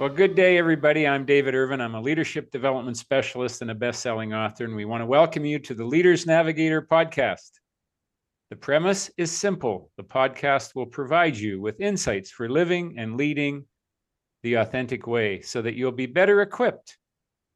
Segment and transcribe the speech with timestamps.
[0.00, 1.06] Well, good day, everybody.
[1.06, 1.82] I'm David Irvine.
[1.82, 5.44] I'm a leadership development specialist and a best selling author, and we want to welcome
[5.44, 7.50] you to the Leaders Navigator podcast.
[8.48, 13.66] The premise is simple the podcast will provide you with insights for living and leading
[14.42, 16.96] the authentic way so that you'll be better equipped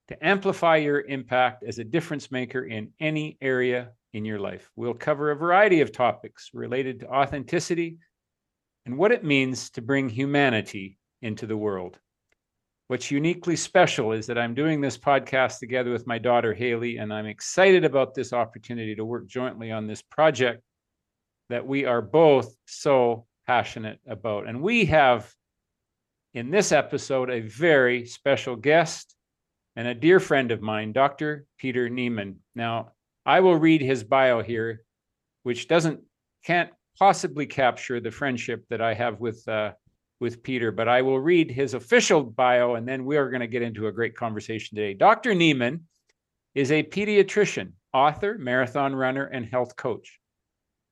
[0.08, 4.70] to amplify your impact as a difference maker in any area in your life.
[4.76, 7.96] We'll cover a variety of topics related to authenticity
[8.84, 11.98] and what it means to bring humanity into the world.
[12.88, 17.14] What's uniquely special is that I'm doing this podcast together with my daughter Hayley, and
[17.14, 20.62] I'm excited about this opportunity to work jointly on this project
[21.48, 24.46] that we are both so passionate about.
[24.46, 25.32] And we have
[26.34, 29.14] in this episode a very special guest
[29.76, 31.46] and a dear friend of mine, Dr.
[31.56, 32.36] Peter Nieman.
[32.54, 32.92] Now,
[33.24, 34.84] I will read his bio here,
[35.42, 36.00] which doesn't
[36.44, 39.72] can't possibly capture the friendship that I have with uh,
[40.20, 43.46] with Peter, but I will read his official bio, and then we are going to
[43.46, 44.94] get into a great conversation today.
[44.94, 45.34] Dr.
[45.34, 45.80] Nieman
[46.54, 50.20] is a pediatrician, author, marathon runner, and health coach.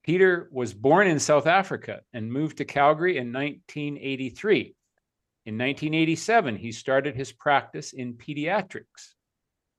[0.04, 4.74] Peter was born in South Africa and moved to Calgary in 1983.
[5.44, 9.14] In 1987, he started his practice in pediatrics.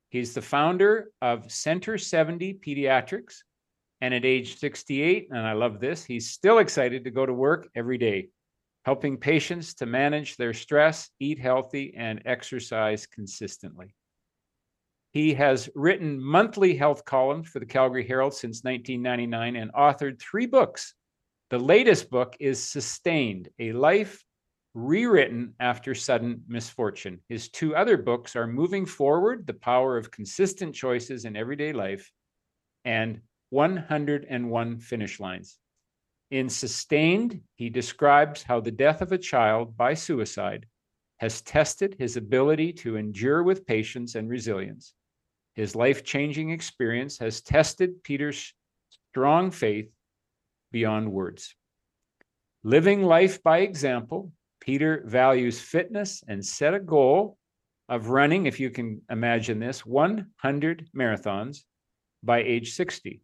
[0.09, 3.39] He's the founder of Center 70 Pediatrics.
[3.99, 7.69] And at age 68, and I love this, he's still excited to go to work
[7.73, 8.27] every day,
[8.85, 13.95] helping patients to manage their stress, eat healthy, and exercise consistently.
[15.11, 20.47] He has written monthly health columns for the Calgary Herald since 1999 and authored three
[20.47, 20.95] books.
[21.49, 24.23] The latest book is Sustained, a life
[24.73, 27.19] rewritten after sudden misfortune.
[27.29, 32.11] His two other books are Moving Forward, The Power of Consistent Choices in Everyday Life,
[32.83, 35.59] and 101 Finish Lines.
[36.33, 40.65] In Sustained, he describes how the death of a child by suicide
[41.17, 44.95] has tested his ability to endure with patience and resilience.
[45.53, 48.51] His life changing experience has tested Peter's
[49.11, 49.91] strong faith
[50.71, 51.55] beyond words.
[52.63, 57.37] Living life by example, Peter values fitness and set a goal
[57.87, 61.59] of running, if you can imagine this, 100 marathons
[62.23, 63.21] by age 60.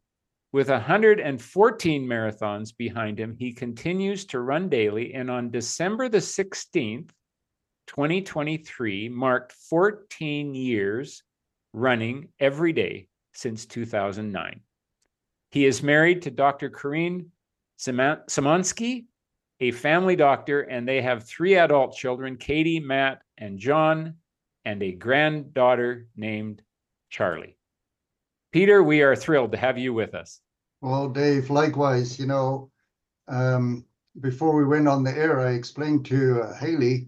[0.51, 5.13] With 114 marathons behind him, he continues to run daily.
[5.13, 7.11] And on December the 16th,
[7.85, 11.23] 2023, marked 14 years
[11.73, 14.61] running every day since 2009.
[15.51, 16.69] He is married to Dr.
[16.71, 17.31] Corinne
[17.79, 19.05] Samansky,
[19.59, 24.15] a family doctor, and they have three adult children Katie, Matt, and John,
[24.65, 26.63] and a granddaughter named
[27.11, 27.58] Charlie.
[28.51, 30.41] Peter, we are thrilled to have you with us.
[30.81, 32.71] Well, Dave, likewise, you know,
[33.27, 33.85] um,
[34.19, 37.07] before we went on the air, I explained to uh, Hayley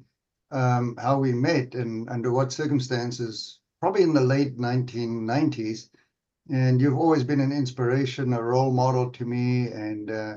[0.52, 5.90] um, how we met and under what circumstances, probably in the late 1990s.
[6.50, 10.36] And you've always been an inspiration, a role model to me, and uh,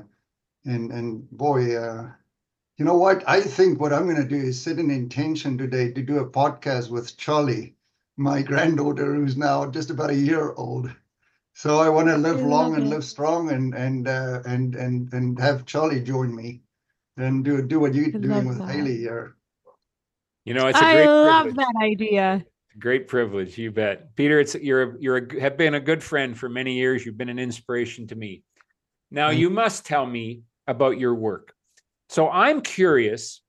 [0.63, 2.09] and and boy, uh,
[2.77, 3.23] you know what?
[3.27, 6.29] I think what I'm going to do is set an intention today to do a
[6.29, 7.74] podcast with Charlie,
[8.17, 10.89] my granddaughter, who's now just about a year old.
[11.53, 15.39] So I want to live long and live strong, and and uh, and and and
[15.39, 16.61] have Charlie join me,
[17.17, 18.69] and do do what you're doing with that.
[18.69, 19.35] Hayley here.
[20.43, 21.03] You know, it's a great.
[21.03, 21.55] I love privilege.
[21.55, 22.45] that idea.
[22.77, 24.39] Great privilege, you bet, Peter.
[24.39, 27.05] It's you're you're a, have been a good friend for many years.
[27.05, 28.43] You've been an inspiration to me.
[29.11, 31.53] Now you must tell me about your work.
[32.09, 33.41] So I'm curious.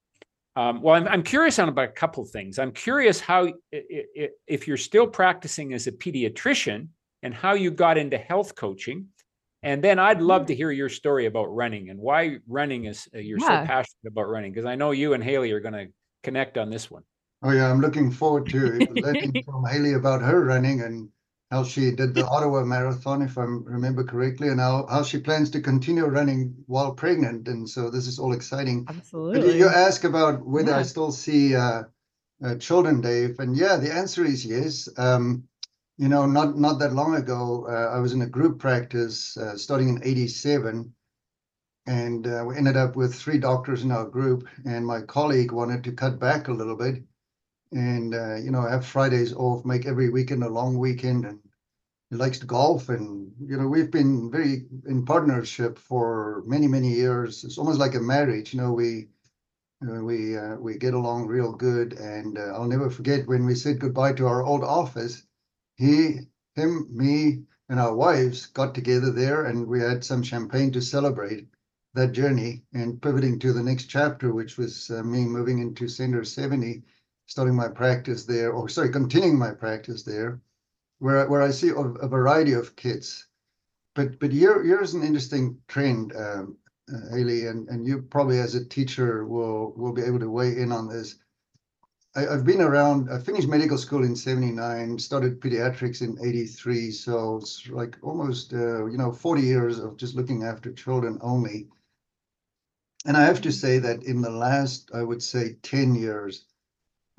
[0.56, 2.58] Um, well, I'm, I'm curious on about a couple of things.
[2.58, 6.88] I'm curious how, if you're still practicing as a pediatrician,
[7.26, 9.06] and how you got into health coaching.
[9.62, 10.46] And then I'd love mm-hmm.
[10.46, 13.62] to hear your story about running and why running is uh, you're yeah.
[13.62, 15.86] so passionate about running because I know you and Hayley are going to
[16.22, 17.02] connect on this one.
[17.42, 21.08] Oh yeah, I'm looking forward to learning from Hayley about her running and
[21.50, 25.50] how she did the Ottawa Marathon, if I remember correctly, and how, how she plans
[25.50, 27.46] to continue running while pregnant.
[27.46, 28.84] And so this is all exciting.
[28.88, 29.56] Absolutely.
[29.56, 30.78] you ask about whether yeah.
[30.78, 31.84] I still see uh,
[32.44, 34.88] uh, children, Dave, and yeah, the answer is yes.
[34.98, 35.44] Um,
[35.98, 39.56] you know, not not that long ago, uh, I was in a group practice uh,
[39.56, 40.92] starting in '87,
[41.86, 44.46] and uh, we ended up with three doctors in our group.
[44.66, 47.02] And my colleague wanted to cut back a little bit,
[47.72, 51.40] and uh, you know have Fridays off, make every weekend a long weekend, and
[52.10, 56.92] he likes to golf, and you know we've been very in partnership for many many
[56.92, 57.44] years.
[57.44, 58.72] It's almost like a marriage, you know.
[58.72, 59.08] We
[59.82, 63.80] we uh, we get along real good, and uh, I'll never forget when we said
[63.80, 65.22] goodbye to our old office.
[65.76, 66.20] He,
[66.54, 71.48] him, me, and our wives got together there, and we had some champagne to celebrate
[71.94, 76.24] that journey and pivoting to the next chapter, which was uh, me moving into Center
[76.24, 76.82] 70
[77.26, 80.40] starting my practice there, or sorry, continuing my practice there,
[80.98, 83.26] where where I see a, a variety of kids.
[83.94, 86.56] But but here here's an interesting trend, um,
[86.92, 90.56] uh, Hayley, and and you probably as a teacher will will be able to weigh
[90.56, 91.16] in on this.
[92.14, 93.10] I, I've been around.
[93.10, 98.86] I finished medical school in '79, started pediatrics in '83, so it's like almost uh,
[98.86, 101.68] you know 40 years of just looking after children only.
[103.04, 106.46] And I have to say that in the last, I would say, 10 years,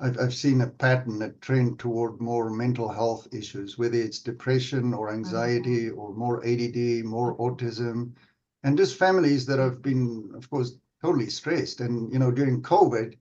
[0.00, 4.94] I've, I've seen a pattern, a trend toward more mental health issues, whether it's depression
[4.94, 8.12] or anxiety or more ADD, more autism,
[8.62, 11.80] and just families that have been, of course, totally stressed.
[11.80, 13.16] And, you know, during COVID,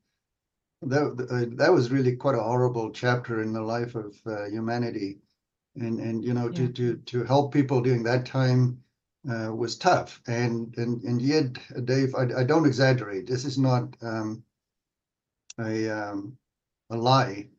[0.83, 5.19] that, uh, that was really quite a horrible chapter in the life of uh, humanity.
[5.75, 6.67] And, and, you know, Yeah.
[6.67, 8.83] to, to, to help people during that time,
[9.29, 10.21] uh, was tough.
[10.27, 13.27] And and and yet, Dave, I, I don't exaggerate.
[13.27, 14.43] This is not um,
[15.59, 16.37] a um,
[16.89, 17.49] a lie.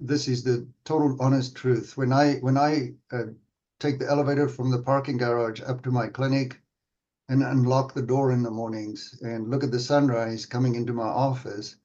[0.00, 1.96] This is the total honest truth.
[1.96, 3.24] When I when I uh,
[3.80, 6.60] take the elevator from the parking garage up to my clinic
[7.28, 11.08] and unlock the door in the mornings and look at the sunrise coming into my
[11.08, 11.76] office,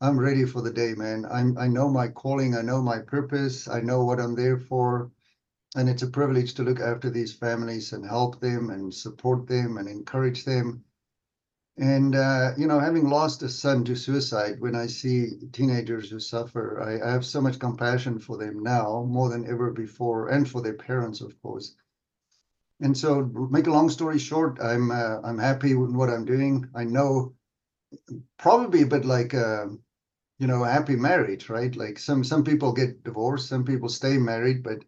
[0.00, 1.26] I'm ready for the day, man.
[1.30, 5.10] I'm I know my calling, I know my purpose, I know what I'm there for
[5.74, 9.78] and it's a privilege to look after these families and help them and support them
[9.78, 10.84] and encourage them.
[11.78, 16.20] And uh, you know, having lost a son to suicide, when I see teenagers who
[16.20, 20.48] suffer, I, I have so much compassion for them now, more than ever before, and
[20.48, 21.74] for their parents, of course.
[22.80, 26.68] And so, make a long story short, I'm uh, I'm happy with what I'm doing.
[26.74, 27.34] I know,
[28.38, 29.34] probably a bit like.
[29.34, 29.66] Uh,
[30.38, 31.76] you know, happy marriage, right?
[31.76, 34.84] Like some some people get divorced, some people stay married, but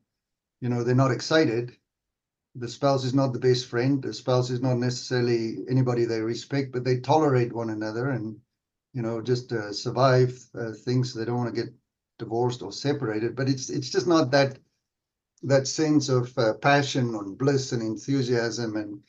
[0.60, 1.76] you know they're not excited
[2.54, 6.72] the spouse is not the best friend the spouse is not necessarily anybody they respect
[6.72, 8.38] but they tolerate one another and
[8.92, 11.72] you know just uh, survive uh, things they don't want to get
[12.18, 14.58] divorced or separated but it's it's just not that
[15.42, 19.00] that sense of uh, passion and bliss and enthusiasm and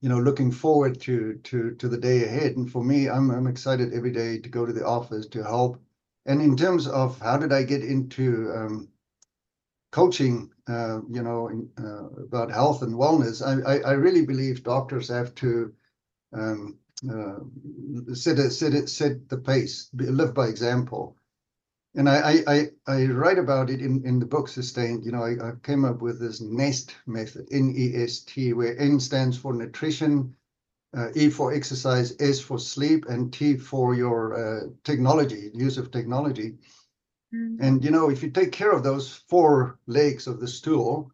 [0.00, 2.56] you know looking forward to to to the day ahead.
[2.56, 5.80] And for me i'm i'm excited every day to go to the office to help.
[6.26, 8.88] And in terms of how did i get into um,
[9.94, 14.64] coaching, uh, you know, in, uh, about health and wellness, I, I, I, really believe
[14.64, 15.72] doctors have to
[16.32, 17.38] um, uh,
[18.12, 21.16] set, a, set, set the pace, live by example.
[21.94, 25.04] And I, I, I, write about it in, in the book Sustained.
[25.04, 29.54] You know, I, I came up with this NEST method, N-E-S-T, where N stands for
[29.54, 30.34] nutrition,
[30.96, 35.92] uh, E for exercise, S for sleep, and T for your uh, technology, use of
[35.92, 36.56] technology.
[37.60, 41.10] And you know, if you take care of those four legs of the stool,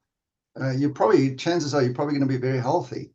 [0.60, 3.12] uh, you probably chances are you're probably going to be very healthy.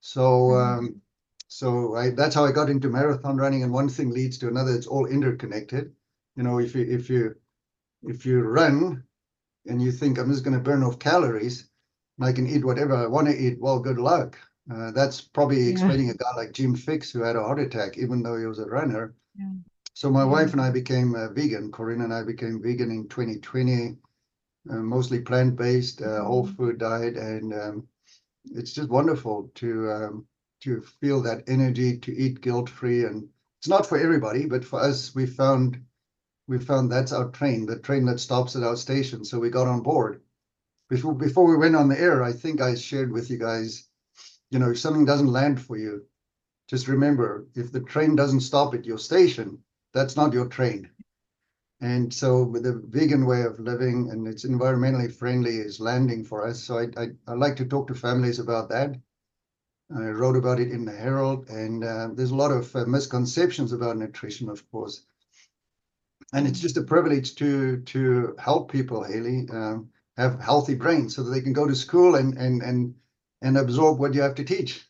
[0.00, 1.00] So, um,
[1.48, 4.74] so I, that's how I got into marathon running, and one thing leads to another.
[4.74, 5.92] It's all interconnected.
[6.36, 7.36] You know, if you if you
[8.02, 9.04] if you run
[9.66, 11.70] and you think I'm just going to burn off calories
[12.18, 14.38] and I can eat whatever I want to eat, well, good luck.
[14.70, 15.70] Uh, that's probably Yeah.
[15.70, 18.58] explaining a guy like Jim Fixx who had a heart attack, even though he was
[18.58, 19.14] a runner.
[19.38, 19.52] Yeah.
[19.94, 20.30] So my Yeah.
[20.32, 21.72] wife and I became uh, vegan.
[21.72, 23.98] Corinne and I became vegan in 2020,
[24.70, 26.56] uh, mostly plant-based, uh, whole Mhm.
[26.56, 27.88] food diet, and um,
[28.52, 30.26] it's just wonderful to um,
[30.60, 33.04] to feel that energy to eat guilt-free.
[33.04, 33.28] And
[33.60, 35.82] it's not for everybody, but for us, we found
[36.48, 39.24] we found that's our train, the train that stops at our station.
[39.24, 40.22] So we got on board.
[40.90, 43.88] Before before we went on the air, I think I shared with you guys,
[44.50, 46.06] you know, if something doesn't land for you,
[46.68, 49.63] just remember if the train doesn't stop at your station,
[49.94, 50.90] that's not your train.
[51.80, 56.46] And so with the vegan way of living and it's environmentally friendly is landing for
[56.46, 56.62] us.
[56.62, 58.96] So I, I, I like to talk to families about that.
[59.94, 63.72] I wrote about it in the Herald, and uh, there's a lot of uh, misconceptions
[63.72, 65.04] about nutrition, of course.
[66.32, 71.22] And it's just a privilege to to help people, Hayley, um, have healthy brains so
[71.22, 72.94] that they can go to school and and and
[73.42, 74.88] and absorb what you have to teach.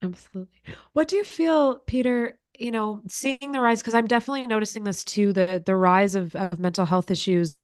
[0.00, 0.60] Absolutely.
[0.92, 5.04] What do you feel, Peter, you know, seeing the rise, because I'm definitely noticing this
[5.04, 7.56] too, the the rise of, of mental health issues,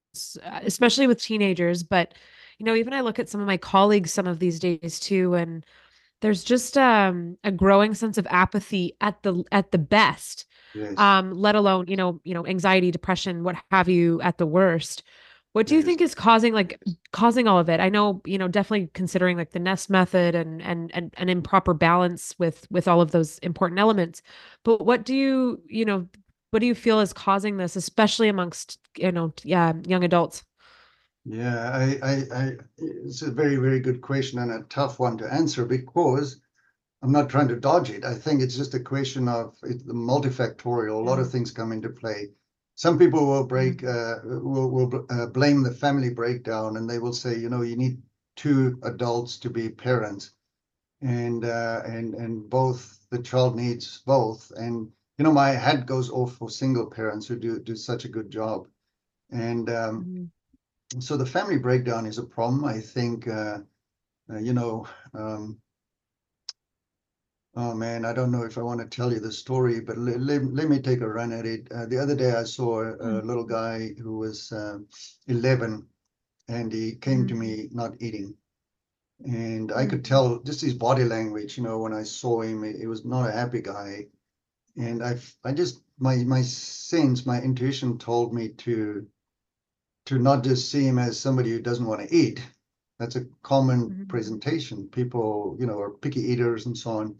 [0.45, 1.83] uh, especially with teenagers.
[1.83, 2.15] But,
[2.59, 5.35] you know, even I look at some of my colleagues some of these days too,
[5.35, 5.65] and
[6.21, 10.47] there's just um a growing sense of apathy at the at the best.
[10.75, 10.99] Yes.
[10.99, 15.03] Um, let alone, you know, you know, anxiety, depression, what have you at the worst.
[15.53, 16.81] What do you think is causing like
[17.13, 17.81] causing all of it?
[17.81, 21.75] I know, you know, definitely considering like the nest method and and and an improper
[21.75, 24.23] balance with with all of those important elements.
[24.65, 26.09] But what do you, you know,
[26.51, 30.45] what do you feel is causing this, especially amongst, you know, yeah, young adults?
[31.25, 35.33] Yeah, I, I, I, it's a very, very good question and a tough one to
[35.33, 36.41] answer because
[37.03, 38.05] I'm not trying to dodge it.
[38.05, 40.95] I think it's just a question of it's the multifactorial.
[40.95, 42.29] A lot of things come into play.
[42.81, 46.99] Some people will break uh, will will bl- uh, blame the family breakdown, and they
[46.99, 48.03] will say, you know, you need
[48.37, 50.33] two adults to be parents,
[51.01, 56.11] and uh, and and both the child needs both, and you know, my hat goes
[56.11, 58.69] off for single parents who do do such a good job,
[59.31, 60.31] and um, Mhm.
[61.01, 62.65] so the family breakdown is a problem.
[62.65, 63.61] I think, uh,
[64.31, 65.61] uh, you know, um,
[67.57, 70.21] oh man, I don't know if I want to tell you the story, but let,
[70.21, 71.71] let, let me take a run at it.
[71.73, 73.25] Uh, the other day, I saw a, a Mm.
[73.25, 74.79] little guy who was uh,
[75.29, 75.87] 11
[76.49, 77.39] and he came to Mm.
[77.39, 78.35] me not eating.
[79.25, 80.05] And I could Mm.
[80.05, 83.29] tell just his body language, you know, when I saw him, he, he was not
[83.29, 84.07] a happy guy.
[84.77, 89.07] And I, I just, my, my sense, my intuition told me to,
[90.07, 92.43] to not just see him as somebody who doesn't want to eat.
[92.99, 94.09] That's a common Mhm.
[94.09, 94.89] presentation.
[94.89, 97.17] People, you know, are picky eaters and so on.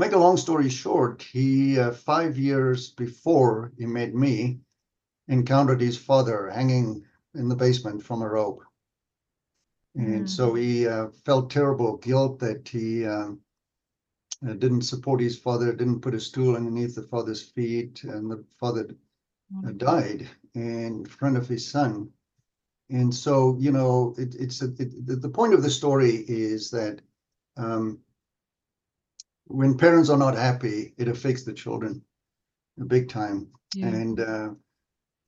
[0.00, 4.60] Make a long story short, he uh, five years before he met me,
[5.28, 7.04] encountered his father hanging
[7.34, 8.62] in the basement from a rope,
[9.94, 13.40] and so he uh, felt terrible guilt that he um,
[14.42, 18.42] uh, didn't support his father, didn't put a stool underneath the father's feet, and the
[18.58, 18.96] father
[19.66, 22.08] uh, died in front of his son.
[22.88, 26.70] And so, you know, it, it's a, it, the, the point of the story is
[26.70, 27.02] that
[27.58, 27.98] um,
[29.50, 32.02] when parents are not happy, it affects the children
[32.86, 33.48] big time.
[33.74, 33.88] Yeah.
[33.88, 34.50] And, uh,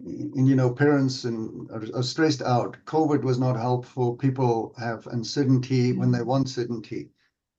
[0.01, 2.77] and you know, parents and are, are stressed out.
[2.87, 4.17] COVID was not helpful.
[4.17, 7.11] People have uncertainty when they want certainty.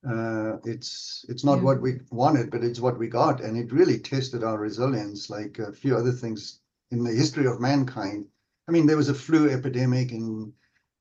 [0.08, 1.64] Uh, it's it's not Yeah.
[1.64, 5.60] what we wanted, but it's what we got, and it really tested our resilience, like
[5.60, 6.60] a few other things
[6.92, 8.26] in the history of mankind.
[8.68, 10.52] I mean, there was a flu epidemic in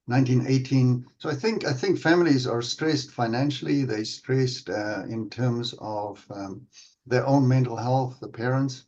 [0.06, 1.06] 1918.
[1.18, 3.84] So I think I think families are stressed financially.
[3.84, 6.66] They're stressed uh, in terms of um,
[7.06, 8.18] their own mental health.
[8.20, 8.86] The parents.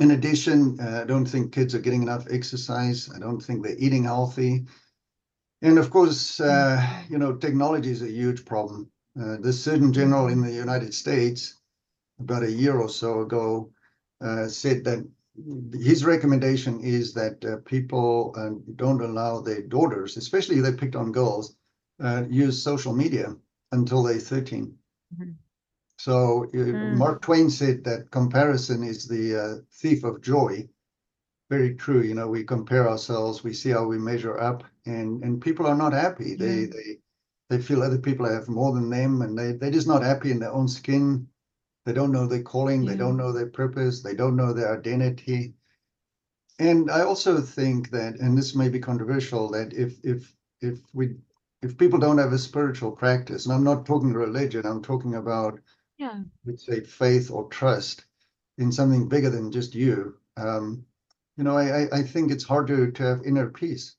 [0.00, 3.08] In addition, uh, I don't think kids are getting enough exercise.
[3.14, 4.66] I don't think they're eating healthy.
[5.62, 8.90] And of course, uh, you know, technology is a huge problem.
[9.18, 11.60] Uh, the Surgeon General in the United States,
[12.18, 13.70] about a year or so ago,
[14.20, 15.06] uh, said that
[15.72, 21.12] his recommendation is that uh, people uh, don't allow their daughters, especially they picked on
[21.12, 21.56] girls,
[22.00, 23.36] uh, use social media
[23.72, 24.78] until they're 13.
[25.14, 25.34] Mhm.
[25.98, 26.96] So uh, Mm.
[26.96, 30.68] Mark Twain said that comparison is the uh, thief of joy.
[31.50, 32.02] Very true.
[32.02, 35.76] You know, we compare ourselves, we see how we measure up, and and people are
[35.76, 36.34] not happy.
[36.34, 36.98] They they
[37.50, 40.38] they feel other people have more than them, and they they're just not happy in
[40.40, 41.28] their own skin.
[41.84, 42.84] They don't know their calling.
[42.86, 44.02] They don't know their purpose.
[44.02, 45.54] They don't know their identity.
[46.58, 51.16] And I also think that, and this may be controversial, that if if if we
[51.62, 55.60] if people don't have a spiritual practice, and I'm not talking religion, I'm talking about
[55.98, 56.24] Yeah.
[56.46, 58.06] let's say faith or trust
[58.58, 60.18] in something bigger than just you.
[60.36, 60.86] Um,
[61.36, 63.96] you know, I, I think it's hard to to have inner peace,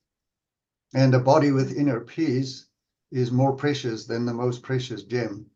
[0.94, 2.68] and a body with inner peace
[3.12, 5.52] is more precious than the most precious gem.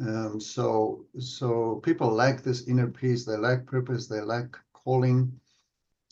[0.00, 3.24] Um, so so people lack this inner peace.
[3.24, 4.06] They lack purpose.
[4.06, 5.32] They lack calling,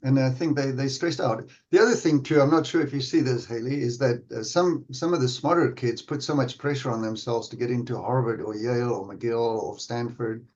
[0.02, 1.48] and I think they they stressed out.
[1.70, 4.42] The other thing too, I'm not sure if you see this, Hayley, is that uh,
[4.42, 8.00] some some of the smarter kids put so much pressure on themselves to get into
[8.00, 10.46] Harvard or Yale or McGill or Stanford,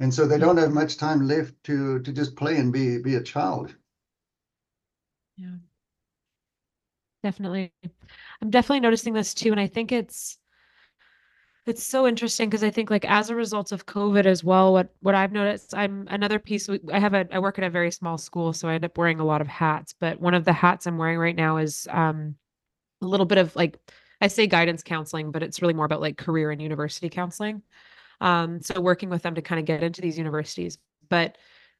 [0.00, 3.16] and so they don't have much time left to to just play and be be
[3.16, 3.74] a child.
[5.36, 5.56] Yeah.
[7.22, 7.72] Definitely.
[8.40, 9.50] I'm definitely noticing this too.
[9.50, 10.38] And I think it's
[11.68, 14.88] it's so interesting because I think like as a result of COVID as well, what
[15.00, 16.68] what I've noticed, I'm another piece.
[16.92, 19.20] I have a I work at a very small school, so I end up wearing
[19.20, 19.94] a lot of hats.
[19.98, 22.36] But one of the hats I'm wearing right now is um
[23.02, 23.78] a little bit of like
[24.20, 27.62] I say guidance counseling, but it's really more about like career and university counseling.
[28.20, 30.78] Um, so working with them to kind of get into these universities.
[31.08, 31.38] But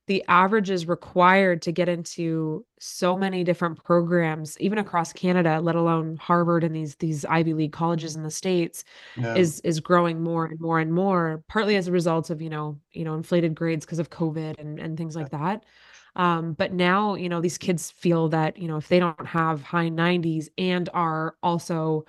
[0.09, 6.17] the averages required to get into so many different programs, even across Canada, let alone
[6.19, 8.85] Harvard and these these Ivy League colleges in the States,
[9.17, 9.37] Yeah.
[9.37, 12.81] is is growing more and more and more, partly as a result of, you know,
[12.93, 15.65] you know, inflated grades because of COVID and, and things like that.
[16.17, 19.63] Um, but now, you know, these kids feel that, you know, if they don't have
[19.63, 22.05] high 90s and are also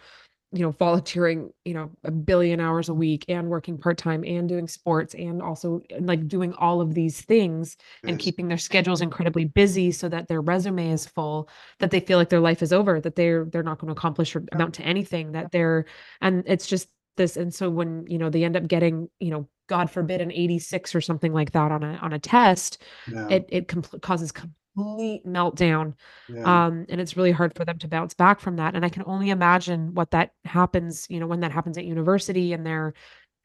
[0.52, 4.68] you know, volunteering, you know, a billion hours a week and working part-time and doing
[4.68, 9.92] sports and also like doing all of these things and keeping their schedules incredibly busy
[9.92, 13.16] so that their resume is full, that they feel like their life is over, that
[13.16, 15.86] they're they're not going to accomplish or amount to anything, that they're
[16.22, 19.48] and it's just this and so when, you know, they end up getting, you know,
[19.68, 23.28] God forbid an 86 or something like that on a on a test, Yeah.
[23.30, 24.32] it it compl- causes
[24.80, 25.94] complete meltdown
[26.28, 26.66] yeah.
[26.68, 28.76] um, and it's really hard for them to bounce back from that.
[28.76, 32.54] And I can only imagine what that happens, you know, when that happens at university
[32.54, 32.94] and they're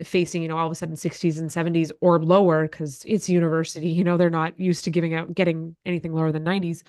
[0.02, 3.88] facing, you know, all of a sudden 60s and 70s or lower because it's university,
[3.88, 6.82] you know, they're not used to giving out getting anything lower than 90s.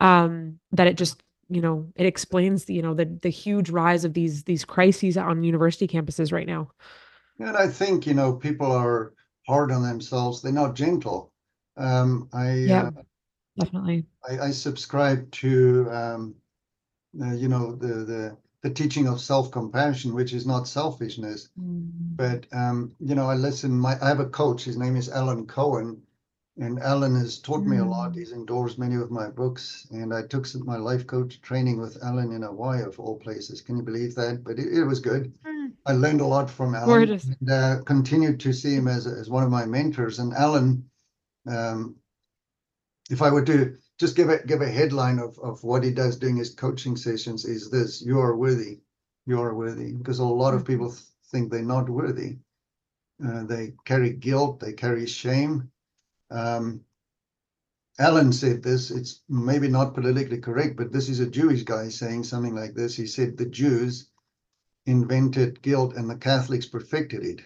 [0.00, 4.04] Um, that it just, you know, it explains the, you know, the the huge rise
[4.04, 6.70] of these these crises on university campuses right now.
[7.38, 9.12] And I think, you know, people are
[9.46, 10.42] hard on themselves.
[10.42, 11.32] They're not gentle.
[11.76, 12.90] Um, I, Yeah.
[12.96, 13.02] uh,
[13.58, 14.06] Definitely.
[14.28, 16.34] I, I subscribe to, um,
[17.20, 21.48] uh, you know, the, the, the teaching of self-compassion, which is not selfishness.
[21.56, 23.78] But um, you know, I listen.
[23.78, 24.64] My I have a coach.
[24.64, 26.02] His name is Alan Cohen,
[26.58, 28.12] and Alan has taught me a lot.
[28.12, 28.16] Mm.
[28.16, 32.02] He's endorsed many of my books, and I took some, my life coach training with
[32.02, 33.60] Alan in Hawaii, of all places.
[33.60, 34.42] Can you believe that?
[34.42, 35.32] But it, it was good.
[35.46, 35.72] Mm.
[35.84, 37.26] I learned a lot from Alan, Gorgeous.
[37.26, 40.18] and uh, continued to see him as as one of my mentors.
[40.18, 40.88] And Alan,
[41.46, 41.96] um,
[43.10, 46.16] if I were to just give it give a headline of of what he does
[46.16, 48.80] during his coaching sessions, is this: you are worthy,
[49.26, 50.66] you are worthy, because a lot of Mhm.
[50.66, 52.38] people th- think they're not worthy.
[53.24, 55.70] Uh, they carry guilt, they carry shame.
[56.30, 56.84] Um,
[57.98, 62.24] Alan said this, it's maybe not politically correct, but this is a Jewish guy saying
[62.24, 62.94] something like this.
[62.96, 64.10] He said the Jews
[64.86, 67.42] invented guilt and the Catholics perfected it.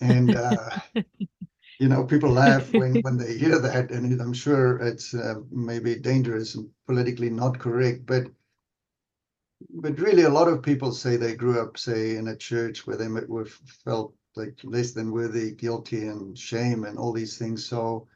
[0.00, 0.70] And, uh,
[1.78, 5.96] you know, people laugh when, when they hear that, and I'm sure it's uh, maybe
[5.96, 8.26] dangerous and politically not correct, but
[9.70, 12.96] but really a lot of people say they grew up say in a church where
[12.96, 17.64] they were felt like less than worthy guilty and shame and all these things.
[17.66, 18.06] So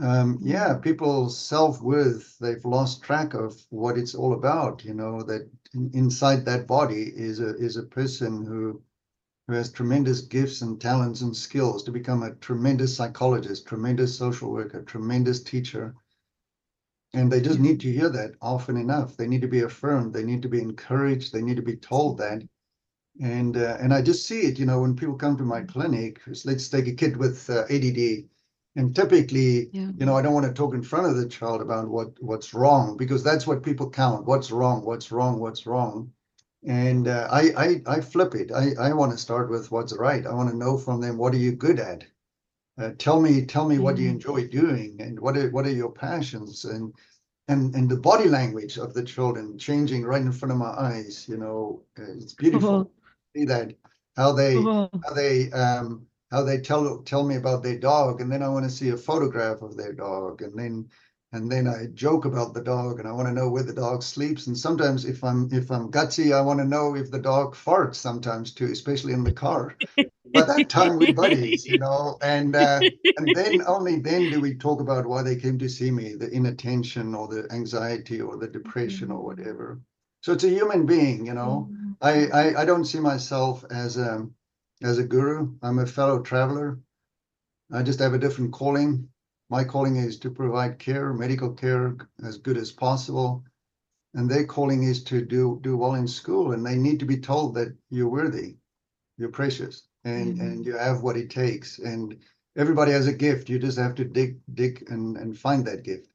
[0.00, 5.48] um yeah people's self-worth they've lost track of what it's all about you know that
[5.92, 8.80] inside that body is a is a person who
[9.50, 14.50] who has tremendous gifts and talents and skills to become a tremendous psychologist tremendous social
[14.52, 15.94] worker tremendous teacher
[17.12, 19.16] and they just need to hear that often enough.
[19.16, 20.12] They need to be affirmed.
[20.12, 21.32] They need to be encouraged.
[21.32, 22.42] They need to be told that.
[23.20, 26.20] And uh, and I just see it, you know, when people come to my clinic.
[26.44, 28.28] Let's take a kid with uh, ADD,
[28.76, 29.90] and typically, Yeah.
[29.98, 32.54] you know, I don't want to talk in front of the child about what what's
[32.54, 34.26] wrong because that's what people count.
[34.26, 34.84] What's wrong?
[34.84, 35.40] What's wrong?
[35.40, 36.12] What's wrong?
[36.66, 38.52] And uh, I, I I flip it.
[38.52, 40.26] I I want to start with what's right.
[40.26, 42.04] I want to know from them what are you good at.
[42.78, 44.10] Uh, tell me, tell me what you Mhm.
[44.10, 46.94] enjoy doing, and what are what are your passions, and
[47.48, 51.28] and and the body language of the children changing right in front of my eyes.
[51.28, 52.84] You know, uh, it's beautiful.
[53.34, 53.74] To See that
[54.16, 54.72] how they
[55.04, 58.64] how they um how they tell tell me about their dog, and then I want
[58.64, 60.90] to see a photograph of their dog, and then
[61.32, 64.02] and then I joke about the dog, and I want to know where the dog
[64.02, 64.46] sleeps.
[64.46, 67.96] And sometimes, if I'm if I'm gutsy, I want to know if the dog farts.
[67.96, 69.76] Sometimes too, especially in the car
[70.32, 72.80] by that time we're buddies, you know, and uh,
[73.16, 76.30] and then only then do we talk about why they came to see me, the
[76.30, 79.80] inattention or the anxiety or the depression or whatever.
[80.22, 81.70] So it's a human being, you know.
[81.70, 81.96] Mm.
[82.00, 84.28] I I, I don't see myself as a
[84.82, 85.54] as a guru.
[85.62, 86.78] I'm a fellow traveler.
[87.72, 89.08] I just have a different calling.
[89.50, 93.44] My calling is to provide care, medical care, as good as possible.
[94.14, 97.18] And their calling is to do do well in school, and they need to be
[97.18, 98.56] told that you're worthy
[99.20, 100.40] you're precious and Mhm.
[100.40, 102.18] and you have what it takes and
[102.56, 106.08] everybody has a gift you just have to dig dig and and find that gift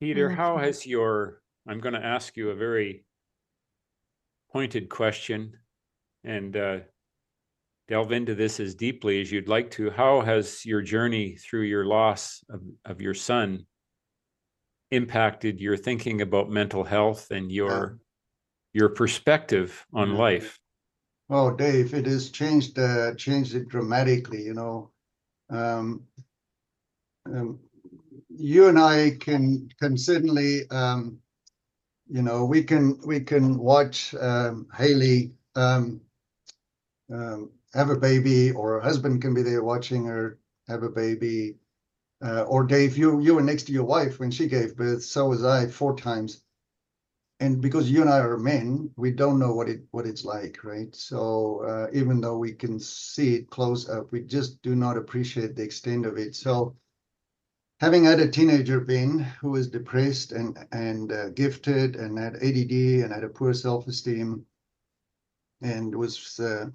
[0.00, 3.04] Peter, love how has your, I'm going to ask you a very
[4.50, 5.56] pointed question
[6.24, 6.80] and uh,
[7.88, 9.90] delve into this as deeply as you'd like to.
[9.90, 13.66] How has your journey through your loss of, of your son
[14.90, 17.98] impacted your thinking about mental health and your
[18.72, 20.18] your perspective on Mhm.
[20.18, 20.58] life?
[21.30, 24.90] oh dave it has changed uh changed it dramatically you know
[25.48, 26.06] um,
[27.24, 27.58] um
[28.28, 31.18] you and i can can certainly um
[32.08, 35.98] you know we can we can watch um hayley um
[37.10, 41.58] um, have a baby, or her husband can be there watching her have a baby.
[42.24, 45.04] Uh, or Dave, you you were next to your wife when she gave birth.
[45.04, 46.42] So was I four times.
[47.40, 50.62] And because you and I are men, we don't know what it what it's like,
[50.64, 50.94] right?
[50.94, 55.56] So uh, even though we can see it close up, we just do not appreciate
[55.56, 56.36] the extent of it.
[56.36, 56.76] So
[57.80, 63.02] having had a teenager Ben who was depressed and and uh, gifted and had ADD
[63.02, 64.46] and had a poor self esteem
[65.60, 66.66] and was uh,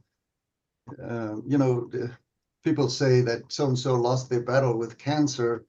[1.02, 1.90] um, you know,
[2.64, 5.66] people say that so and so lost their battle with cancer.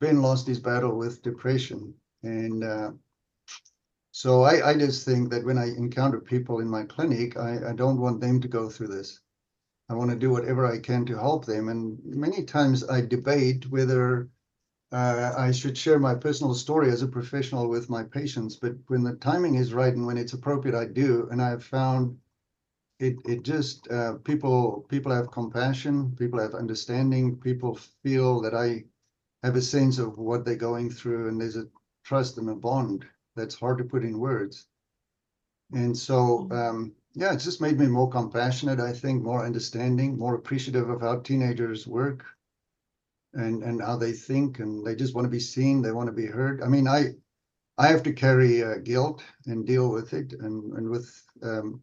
[0.00, 2.90] Ben lost his battle with depression, and uh,
[4.10, 7.72] so I, I just think that when I encounter people in my clinic, I, I
[7.72, 9.20] don't want them to go through this.
[9.88, 13.70] I want to do whatever I can to help them, and many times I debate
[13.70, 14.28] whether
[14.92, 18.56] uh, I should share my personal story as a professional with my patients.
[18.56, 21.64] But when the timing is right and when it's appropriate, I do, and I have
[21.64, 22.16] found
[22.98, 28.84] it it just uh, people people have compassion, people have understanding, people feel that I
[29.42, 31.68] have a sense of what they're going through, and there's a
[32.04, 34.66] trust and a bond that's hard to put in words.
[35.72, 38.80] And so, um, yeah, it just made me more compassionate.
[38.80, 42.24] I think more understanding, more appreciative of how teenagers work,
[43.34, 45.82] and and how they think, and they just want to be seen.
[45.82, 46.62] They want to be heard.
[46.62, 47.14] I mean, I
[47.78, 51.10] I have to carry uh, guilt and deal with it, and and with
[51.42, 51.82] um,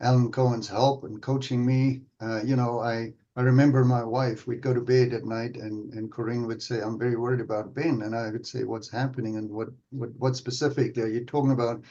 [0.00, 2.02] Alan Cohen's help and coaching me.
[2.20, 4.46] Uh, you know, I I remember my wife.
[4.46, 7.74] We'd go to bed at night, and and Corinne would say, "I'm very worried about
[7.74, 9.36] Ben," and I would say, "What's happening?
[9.36, 11.82] And what what what specifically are you talking about?"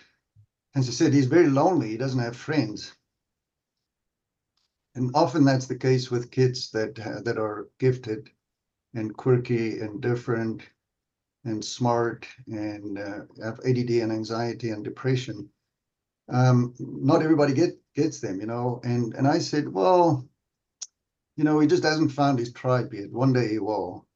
[0.75, 1.89] And she said, "He's very lonely.
[1.89, 2.93] He doesn't have friends."
[4.95, 8.29] And often that's the case with kids that uh, that are gifted
[8.93, 10.61] and quirky and different
[11.43, 15.49] and smart and uh, have ADD and anxiety and depression.
[16.29, 18.81] Um, not everybody get gets them, you know.
[18.83, 20.27] And and I said, well,
[21.37, 23.11] you know, he just hasn't found his tribe yet.
[23.11, 24.07] One day he will.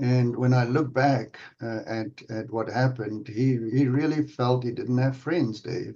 [0.00, 4.72] And when I look back uh, at at what happened, he he really felt he
[4.72, 5.94] didn't have friends, Dave.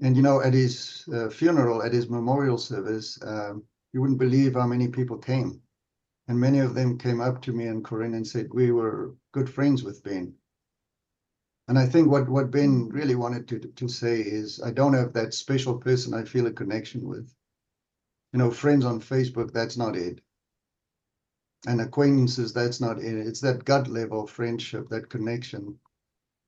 [0.00, 4.54] And you know, at his uh, funeral, at his memorial service, um, you wouldn't believe
[4.54, 5.60] how many people came.
[6.28, 9.50] And many of them came up to me and Corinne and said, We were good
[9.50, 10.32] friends with Ben.
[11.70, 15.12] And I think what, what Ben really wanted to, to say is, I don't have
[15.12, 17.32] that special person I feel a connection with.
[18.32, 20.20] You know, friends on Facebook, that's not it.
[21.68, 23.14] And acquaintances, that's not it.
[23.14, 25.78] It's that gut level friendship, that connection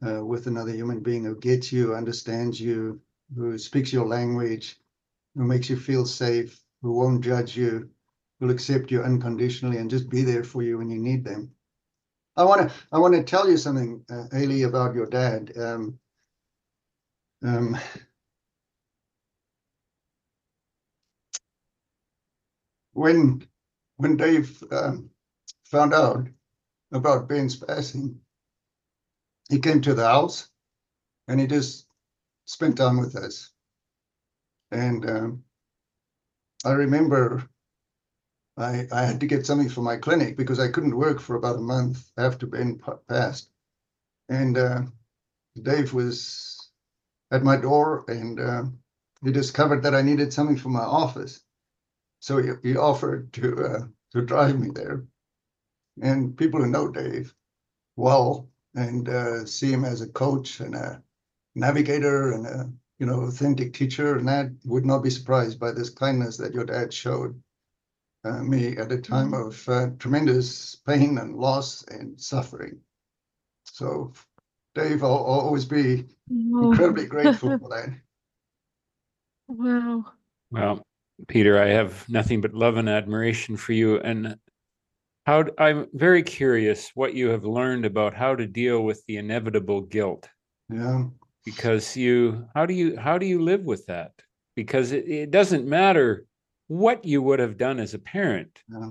[0.04, 3.00] uh, with another human being who gets you, understands you,
[3.36, 4.80] who speaks your language,
[5.36, 7.88] who makes you feel safe, who won't judge you,
[8.40, 11.52] who'll accept you unconditionally and just be there for you when you need them.
[12.36, 15.52] I want to I want to tell you something, uh, Hayley, about your dad.
[15.58, 15.98] Um,
[17.44, 17.78] um,
[22.94, 23.46] when
[23.96, 25.10] when Dave um,
[25.66, 26.28] found out
[26.92, 28.20] about Ben's passing,
[29.50, 30.48] he came to the house
[31.28, 31.86] and he just
[32.46, 33.50] spent time with us.
[34.72, 35.44] And um,
[36.64, 37.44] I remember
[38.56, 41.56] I, I had to get something for my clinic because I couldn't work for about
[41.56, 43.50] a month after Ben passed.
[44.28, 44.82] And uh,
[45.60, 46.70] Dave was
[47.30, 48.64] at my door and uh,
[49.24, 51.40] he discovered that I needed something for my office.
[52.20, 55.04] So he, he offered to uh, to drive me there.
[56.00, 57.34] And people who know Dave
[57.96, 61.02] well and uh, see him as a coach and a
[61.54, 65.90] navigator and a you know authentic teacher and that would not be surprised by this
[65.90, 67.42] kindness that your dad showed
[68.24, 72.78] me at a time of uh, tremendous pain and loss and suffering.
[73.64, 74.12] So,
[74.74, 76.04] Dave, I'll, I'll always be
[76.54, 77.88] Oh, incredibly grateful for that.
[79.48, 80.04] wow.
[80.50, 80.82] Well,
[81.28, 83.98] Peter, I have nothing but love and admiration for you.
[84.00, 84.36] And
[85.26, 89.80] how I'm very curious what you have learned about how to deal with the inevitable
[89.82, 90.28] guilt.
[90.68, 91.04] Yeah,
[91.44, 94.12] Because you, how do you, how do you live with that?
[94.56, 96.26] Because it, it doesn't matter
[96.68, 98.62] what you would have done as a parent.
[98.68, 98.90] Yeah.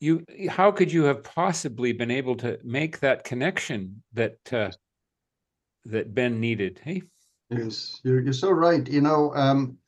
[0.00, 4.70] You, how could you have possibly been able to make that connection that, uh,
[5.86, 6.80] that Ben needed?
[6.82, 7.02] Hey,
[7.50, 8.86] yes, you're you're so right.
[8.86, 9.78] You know, um,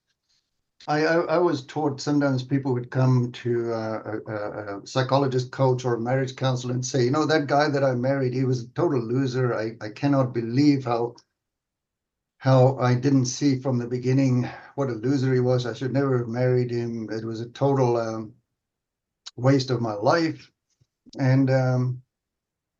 [0.88, 4.32] I, I I was taught sometimes people would come to uh, a,
[4.78, 7.94] a, psychologist, coach, or a marriage counselor and say, you know, that guy that I
[7.94, 9.54] married, he was a total loser.
[9.54, 11.16] I I cannot believe how
[12.46, 15.66] how I didn't see from the beginning what a loser he was.
[15.66, 17.11] I should never have married him.
[17.11, 18.35] It was a total um,
[19.37, 20.48] waste of my life.
[21.18, 22.02] And um,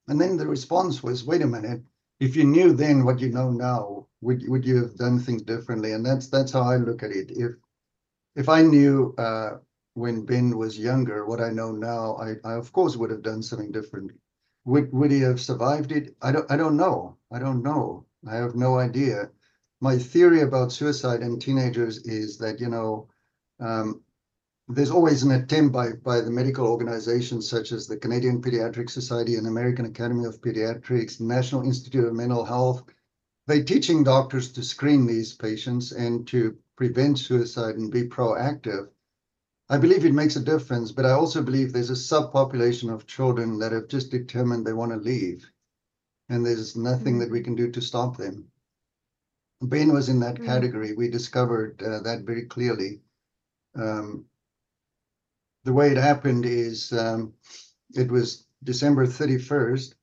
[0.07, 1.83] and then the response was, wait a minute,
[2.20, 5.94] if you knew then what you know now, would would you have done things differently?
[5.94, 7.33] And that's that's how I look at it.
[7.33, 7.57] If
[8.37, 9.57] if I knew uh,
[9.94, 13.42] when Ben was younger what I know now, I, I of course would have done
[13.42, 14.12] something different.
[14.64, 16.14] Would would he have survived it?
[16.22, 17.16] I don't I don't know.
[17.33, 18.07] I don't know.
[18.29, 19.31] I have no idea
[19.80, 23.08] my theory about suicide in teenagers is that you know
[23.60, 24.02] um,
[24.68, 29.36] there's always an attempt by by the medical organizations such as the Canadian Pediatric Society
[29.36, 32.84] and American Academy of Pediatrics, National Institute of Mental Health.
[33.46, 38.88] They're teaching doctors to screen these patients and to prevent suicide and be proactive.
[39.68, 43.58] I believe it makes a difference, but I also believe there's a subpopulation of children
[43.58, 45.50] that have just determined they want to leave,
[46.28, 48.50] and there's nothing that we can do to stop them.
[49.62, 50.47] Ben was in that Mm.
[50.47, 50.95] category.
[50.95, 53.03] We discovered uh, that very clearly.
[53.75, 54.27] Um,
[55.64, 57.35] the way it happened is um,
[57.95, 59.95] it was December 31st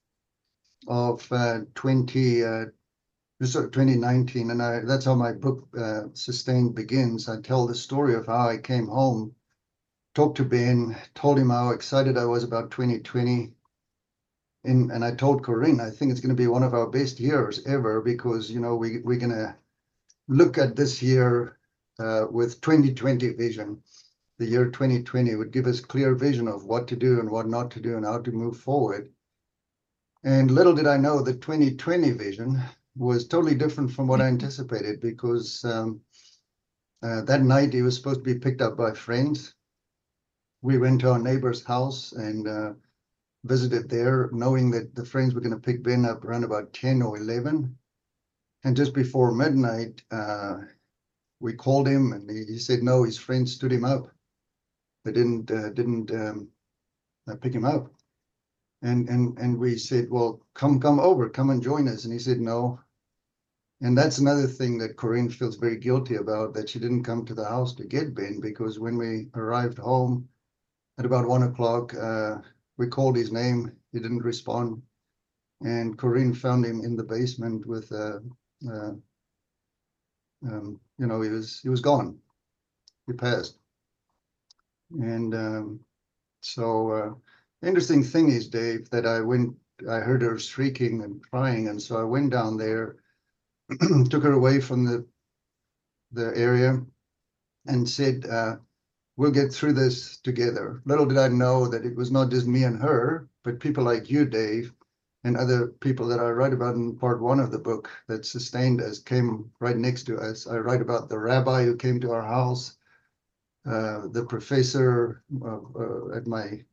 [0.87, 2.65] of uh, 20, uh,
[3.43, 7.29] So 2019, and I that's how my book uh, Sustained begins.
[7.29, 9.35] I tell the story of how I came home,
[10.15, 13.53] talked to Ben, told him how excited I was about 2020.
[14.65, 17.19] And, and I told Corinne, I think it's going to be one of our best
[17.19, 19.55] years ever because you know we we're going to
[20.27, 21.57] look at this year
[21.99, 23.81] uh, with 2020 vision.
[24.39, 27.71] The year 2020 would give us clear vision of what to do and what not
[27.71, 29.11] to do and how to move forward.
[30.23, 32.61] And little did I know the 2020 vision
[32.95, 35.99] was totally different from what I anticipated because um,
[37.03, 39.53] uh, that night he was supposed to be picked up by friends.
[40.61, 42.73] We went to our neighbor's house and uh,
[43.43, 47.01] visited there, knowing that the friends were going to pick Ben up around about 10
[47.01, 47.75] or 11.
[48.63, 50.59] And just before midnight, uh,
[51.39, 54.09] we called him and he, he, said no, his friends stood him up.
[55.03, 56.47] They didn't uh, didn't um,
[57.29, 57.91] uh, pick him up.
[58.81, 62.05] And and and we said, well, come come over, come and join us.
[62.05, 62.79] And he said no.
[63.81, 67.33] And that's another thing that Corinne feels very guilty about that she didn't come to
[67.33, 70.29] the house to get Ben because when we arrived home
[70.97, 72.37] at about one o'clock, uh,
[72.77, 73.71] we called his name.
[73.91, 74.81] He didn't respond,
[75.61, 78.19] and Corinne found him in the basement with uh,
[78.71, 78.93] uh,
[80.45, 82.17] um, you know, he was he was gone.
[83.07, 83.57] He passed.
[84.91, 85.79] And um,
[86.41, 89.55] so uh, interesting thing is, Dave, that I went,
[89.89, 92.97] I heard her shrieking and crying, and so I went down there,
[94.09, 95.05] took her away from the
[96.11, 96.79] the area,
[97.65, 98.57] and said, uh,
[99.17, 102.63] "We'll get through this together." Little did I know that it was not just me
[102.63, 104.73] and her, but people like you, Dave,
[105.23, 108.81] and other people that I write about in part one of the book that sustained
[108.81, 110.47] us came right next to us.
[110.47, 112.77] I write about the rabbi who came to our house,
[113.65, 116.63] uh, the professor uh, uh, at my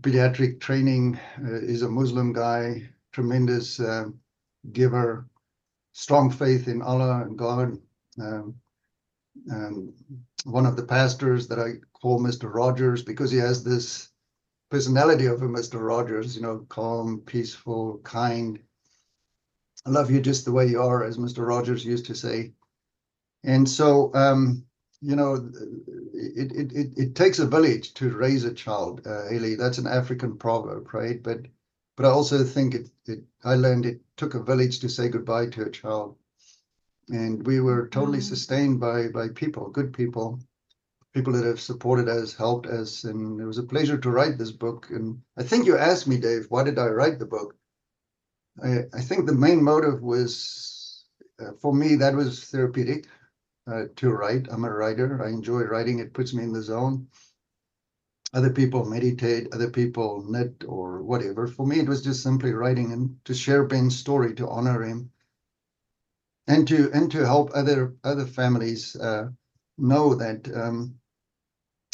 [0.00, 4.20] pediatric training uh, is a Muslim guy, tremendous um,
[4.72, 5.26] giver,
[5.92, 7.78] strong faith in Allah and God.
[8.20, 8.54] Um,
[9.46, 9.94] and
[10.44, 12.52] one of the pastors that I call Mr.
[12.52, 14.10] Rogers because he has this
[14.70, 15.80] personality of a Mr.
[15.80, 18.58] Rogers, you know, calm, peaceful, kind.
[19.86, 21.46] I love you just the way you are, as Mr.
[21.46, 22.52] Rogers used to say.
[23.44, 24.64] And so, um,
[25.00, 25.50] you know,
[26.12, 29.54] it, it, it, it takes a village to raise a child, uh, Hayley.
[29.54, 31.22] That's an African proverb, right?
[31.22, 31.46] But
[31.96, 35.46] but I also think it, it I learned it took a village to say goodbye
[35.46, 36.16] to a child.
[37.10, 38.28] And we were totally Mm.
[38.28, 40.40] sustained by by people, good people,
[41.14, 44.52] people that have supported us, helped us, and it was a pleasure to write this
[44.52, 44.90] book.
[44.90, 47.56] And I think you asked me, Dave, why did I write the book?
[48.62, 51.06] I, I think the main motive was,
[51.40, 53.06] uh, for me, that was therapeutic
[53.66, 54.48] uh, to write.
[54.50, 55.22] I'm a writer.
[55.22, 55.98] I enjoy writing.
[55.98, 57.08] It puts me in the zone.
[58.34, 61.46] Other people meditate, other people knit or whatever.
[61.46, 65.10] For me, it was just simply writing and to share Ben's story, to honor him,
[66.48, 69.28] and to and to help other other families uh,
[69.78, 70.96] know that um,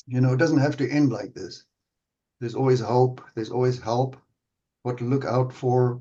[0.07, 1.65] you know it doesn't have to end like this.
[2.41, 3.23] There's always hope.
[3.35, 4.17] There's always help.
[4.83, 6.01] What to look out for.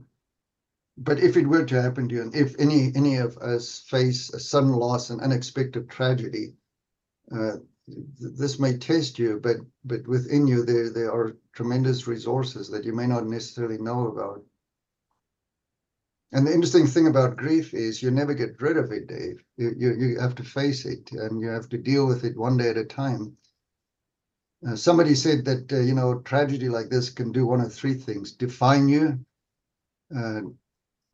[0.98, 4.32] But if it were to happen to you, and if any any of us face
[4.34, 6.56] a sudden loss, an unexpected tragedy,
[7.32, 9.40] uh, th- this may test you.
[9.42, 14.08] But but within you, there there are tremendous resources that you may not necessarily know
[14.08, 14.44] about.
[16.34, 19.44] And the interesting thing about grief is you never get rid of it, Dave.
[19.56, 22.58] You, you, you have to face it and you have to deal with it one
[22.58, 23.38] day at a time.
[24.68, 27.94] Uh, somebody said that, uh, you know, tragedy like this can do one of three
[27.94, 29.20] things define you,
[30.16, 30.42] uh,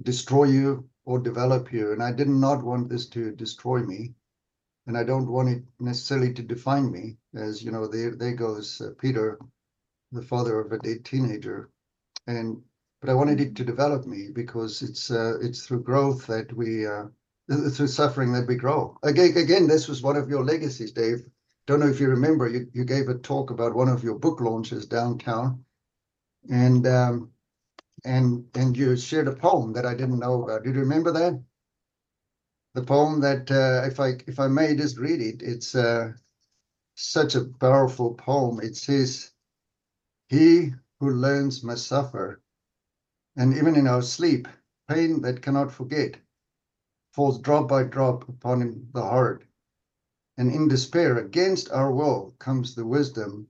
[0.03, 1.91] destroy you, or develop you.
[1.91, 4.13] And I did not want this to destroy me.
[4.87, 8.79] And I don't want it necessarily to define me, as, you know, there, there goes
[8.79, 9.37] uh, Peter,
[10.13, 11.69] the father of a dead teenager.
[12.25, 12.61] And
[13.01, 16.85] but I wanted it to develop me because it's uh, it's through growth that we
[16.85, 17.05] uh,
[17.49, 18.97] through suffering that we grow.
[19.03, 21.25] Again, again, this was one of your legacies, Dave.
[21.67, 22.47] Don't know if you remember.
[22.47, 25.63] You you gave a talk about one of your book launches downtown,
[26.49, 27.31] and um,
[28.05, 30.63] and and you shared a poem that I didn't know about.
[30.63, 31.41] Do you remember that?
[32.75, 36.13] The poem that, uh, if I if I may just read it, it's uh,
[36.95, 38.59] such a powerful poem.
[38.61, 39.31] It says,
[40.27, 42.41] "He who learns must suffer."
[43.39, 44.47] And even in our sleep,
[44.89, 46.17] pain that cannot forget
[47.13, 49.43] falls drop by drop upon the heart.
[50.37, 53.47] And in despair, against our will, comes the wisdom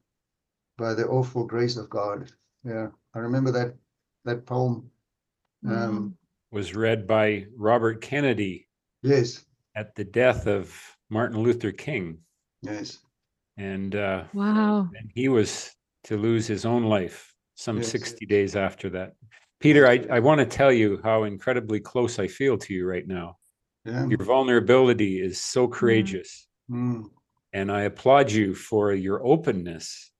[0.77, 2.31] by the awful grace of God.
[2.63, 3.75] Yeah, I remember that
[4.25, 4.89] that poem.
[5.67, 6.17] Um,
[6.51, 8.67] Was read by Robert Kennedy
[9.01, 10.73] yes, at the death of
[11.09, 12.19] Martin Luther King.
[12.61, 12.99] yes,
[13.57, 14.89] And, uh, Wow.
[14.97, 15.75] and he was
[16.05, 17.91] to lose his own life some Yes.
[17.91, 19.15] 60 days after that.
[19.59, 23.07] Peter, I, I want to tell you how incredibly close I feel to you right
[23.07, 23.37] now.
[23.85, 24.07] Yeah.
[24.07, 27.05] Your vulnerability is so courageous, Mm.
[27.51, 30.11] and I applaud you for your openness.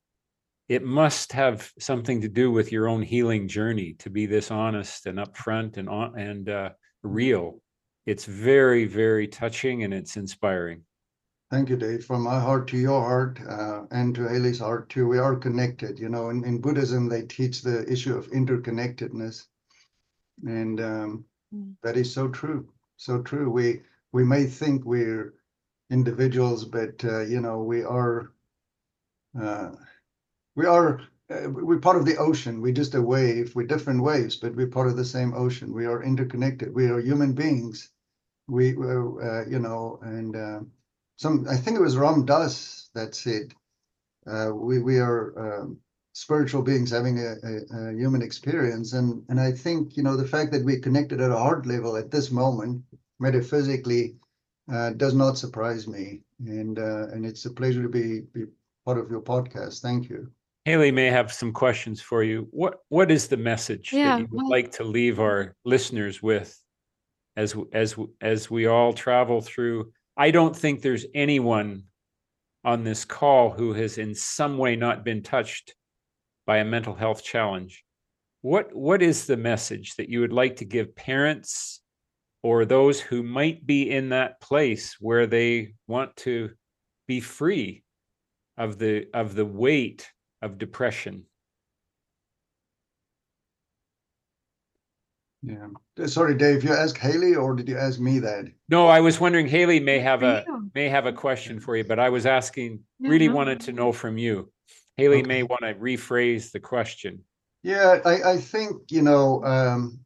[0.68, 5.06] It must have something to do with your own healing journey to be this honest
[5.06, 6.70] and upfront and and uh,
[7.04, 7.62] real.
[8.06, 10.84] It's very, very touching and it's inspiring.
[11.52, 12.06] Thank you, Dave.
[12.06, 15.08] From my heart to your heart, uh, and to Hayley's heart too.
[15.08, 16.00] We are connected.
[16.00, 19.48] You know, in, in Buddhism, they teach the issue of interconnectedness,
[20.46, 21.76] and um, Mm.
[21.82, 22.70] that is so true.
[22.98, 23.50] So true.
[23.50, 23.82] We
[24.12, 25.34] we may think we're
[25.90, 28.32] individuals, but uh, you know, we are.
[29.40, 29.72] Uh,
[30.56, 31.02] we are.
[31.32, 32.62] Uh, we're part of the ocean.
[32.62, 33.56] We're just a wave.
[33.56, 35.74] We're different waves, but we're part of the same ocean.
[35.74, 36.74] We are interconnected.
[36.76, 37.90] We are human beings.
[38.48, 40.36] We, uh, you know, and.
[41.20, 43.54] Some I think it was Ram Dass that said,
[44.26, 45.78] uh, "We we are um,
[46.14, 50.28] spiritual beings having a, a, a, human experience," and and I think you know the
[50.28, 52.86] fact that we're connected at a heart level at this moment,
[53.20, 54.16] metaphysically,
[54.72, 58.46] uh, does not surprise me, and uh, and it's a pleasure to be be
[58.86, 59.82] part of your podcast.
[59.82, 60.32] Thank you.
[60.64, 62.48] Hayley may have some questions for you.
[62.52, 66.24] What what is the message Yeah, that you would well- like to leave our listeners
[66.24, 66.58] with
[67.36, 69.92] as as as we all travel through?
[70.20, 71.84] I don't think there's anyone
[72.66, 75.76] on this call who has in some way not been touched
[76.46, 77.86] by a mental health challenge.
[78.42, 81.80] What what is the message that you would like to give parents
[82.44, 86.50] or those who might be in that place where they want to
[87.08, 87.84] be free
[88.58, 91.28] of the of the weight of depression?
[95.42, 95.68] Yeah.
[96.06, 96.64] Sorry, Dave.
[96.64, 98.46] You asked Hayley, or did you ask me that?
[98.68, 100.70] No, I was wondering Hayley may have a you.
[100.76, 103.92] may have a question for you, but I was asking, Yeah, really wanted to know
[103.94, 104.52] from you.
[104.98, 107.24] Hayley may want to rephrase the question.
[107.64, 110.00] Yeah, I, I think, you know, um,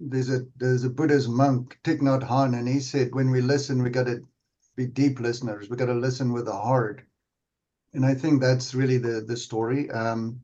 [0.00, 3.82] there's a there's a Buddhist monk, Thich Nhat Hanh, and he said when we listen,
[3.82, 4.20] we gotta
[4.76, 5.70] be deep listeners.
[5.70, 7.02] We gotta listen with the heart.
[7.94, 9.90] And I think that's really the the story.
[9.90, 10.40] Um,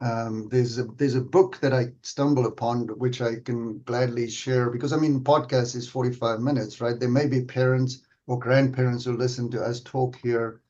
[0.00, 4.70] um, there's a there's a book that I stumble upon which I can gladly share
[4.70, 6.98] because I mean podcast is 45 minutes, right?
[6.98, 10.62] There may be parents or grandparents who listen to us talk here.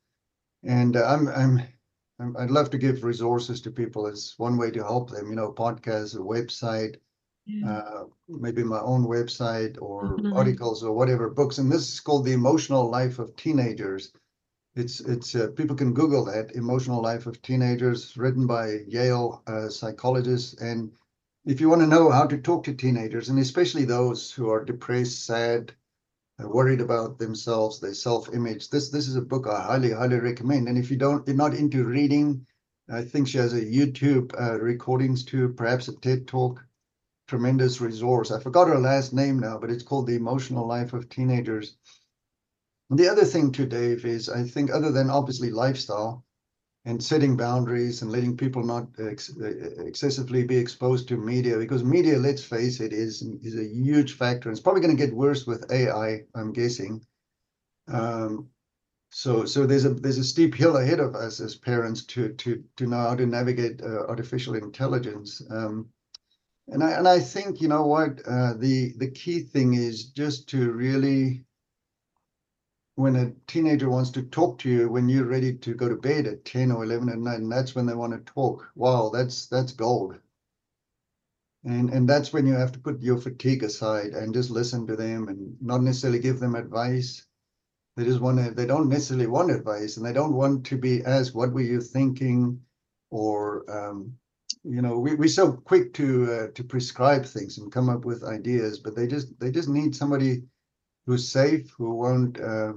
[0.63, 1.59] And uh, I'm I'm
[2.19, 5.35] I'm- I'd love to give resources to people as one way to help them, you
[5.35, 6.97] know, podcasts, a website,
[7.45, 7.77] Yeah.
[7.79, 10.37] uh, maybe my own website or Definitely.
[10.37, 11.57] articles or whatever books.
[11.57, 14.13] And this is called The Emotional Life of Teenagers.
[14.73, 19.67] It's it's uh, people can Google that Emotional Life of Teenagers, written by Yale uh,
[19.67, 20.61] psychologists.
[20.61, 20.93] And
[21.45, 24.63] if you want to know how to talk to teenagers, and especially those who are
[24.63, 25.73] depressed, sad,
[26.41, 30.69] uh, worried about themselves, their self-image, this this is a book I highly highly recommend.
[30.69, 32.45] And if you don't, you're not into reading,
[32.89, 36.63] I think she has a YouTube uh, recordings too, perhaps a TED talk.
[37.27, 38.31] Tremendous resource.
[38.31, 41.75] I forgot her last name now, but it's called The Emotional Life of Teenagers.
[42.91, 46.25] The other thing too, Dave, is I think other than obviously lifestyle
[46.85, 52.19] and setting boundaries and letting people not ex- excessively be exposed to media, because media,
[52.19, 54.51] let's face it, is is a huge factor.
[54.51, 57.05] It's probably going to get worse with AI, I'm guessing.
[57.87, 58.49] Um,
[59.11, 62.63] so so there's a there's a steep hill ahead of us as parents to to
[62.77, 65.41] to know how to navigate uh, artificial intelligence.
[65.49, 65.89] Um,
[66.67, 70.49] and I and I think you know what uh, the the key thing is just
[70.49, 71.45] to really
[73.01, 76.27] when a teenager wants to talk to you when you're ready to go to bed
[76.27, 78.71] at 10 or 11 at night and that's when they want to talk.
[78.75, 80.15] Wow that's that's gold
[81.63, 84.95] and and that's when you have to put your fatigue aside and just listen to
[84.95, 87.25] them and not necessarily give them advice.
[87.95, 91.03] They just want to they don't necessarily want advice and they don't want to be
[91.03, 92.61] asked what were you thinking?
[93.11, 94.13] Or um,
[94.63, 98.23] you know we, we're so quick to uh, to prescribe things and come up with
[98.23, 100.43] ideas but they just they just need somebody
[101.05, 102.73] who's safe who won't uh,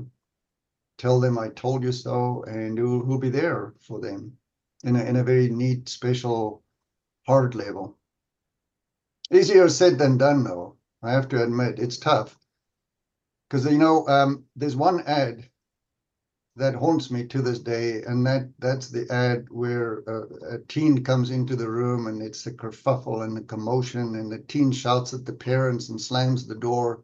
[0.98, 4.32] tell them i told you so and who who'll be there for them
[4.84, 6.62] in a, in a very neat special
[7.26, 7.96] heart level
[9.32, 12.36] easier said than done though i have to admit it's tough
[13.48, 15.48] because you know um, there's one ad
[16.56, 21.02] that haunts me to this day, and that that's the ad where uh, a teen
[21.02, 25.12] comes into the room and it's a kerfuffle and a commotion, and the teen shouts
[25.12, 27.02] at the parents and slams the door.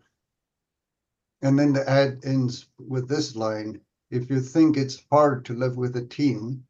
[1.43, 3.81] And then the ad ends with this line:
[4.11, 6.67] "If you think it's hard to live with a team,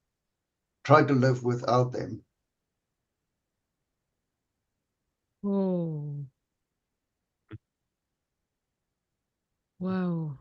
[0.85, 2.25] try to live without them."
[5.45, 6.25] Oh.
[9.81, 10.39] Wow.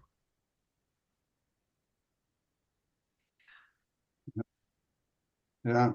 [5.63, 5.93] Yeah.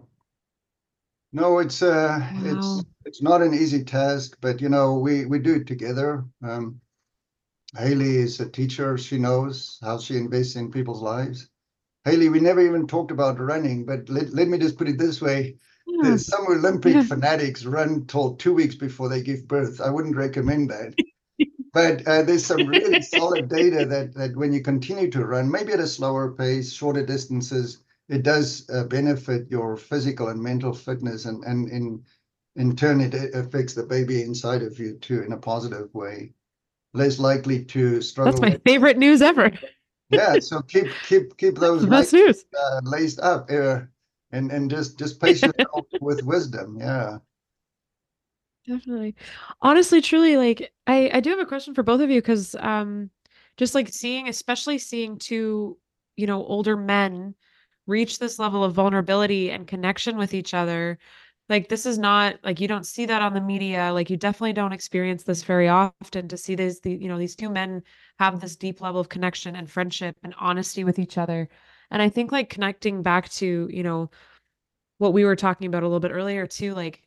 [1.32, 2.40] No, it's uh, Wow.
[2.50, 6.24] it's it's not an easy task, but you know, we we do it together.
[6.42, 6.80] Um,
[7.76, 11.48] Hayley is a teacher; she knows how she invests in people's lives.
[12.04, 15.20] Hayley, we never even talked about running, but let, let me just put it this
[15.20, 15.56] way:
[15.86, 16.02] Yeah.
[16.02, 17.02] there's some Olympic Yeah.
[17.02, 19.80] fanatics run till two weeks before they give birth.
[19.80, 20.94] I wouldn't recommend that.
[21.72, 25.72] but uh, there's some really solid data that that when you continue to run, maybe
[25.72, 31.24] at a slower pace, shorter distances, it does uh, benefit your physical and mental fitness,
[31.24, 32.04] and and in
[32.56, 36.34] in turn, it affects the baby inside of you too in a positive way.
[36.94, 38.32] Less likely to struggle.
[38.32, 39.50] That's my with- favorite news ever.
[40.10, 42.44] yeah, so keep keep keep those best news.
[42.56, 43.80] uh, laced up, uh,
[44.30, 46.78] and and just just pace yourself with wisdom.
[46.80, 47.18] Yeah.
[48.66, 49.14] Definitely.
[49.60, 53.10] Honestly, truly, like I I do have a question for both of you because um
[53.56, 55.76] just like seeing, especially seeing two,
[56.16, 57.34] you know, older men
[57.86, 60.98] reach this level of vulnerability and connection with each other.
[61.48, 63.92] Like this is not like you don't see that on the media.
[63.92, 67.36] Like you definitely don't experience this very often to see these the you know these
[67.36, 67.82] two men
[68.18, 71.48] have this deep level of connection and friendship and honesty with each other.
[71.90, 74.10] And I think like connecting back to, you know,
[74.98, 77.02] what we were talking about a little bit earlier too, like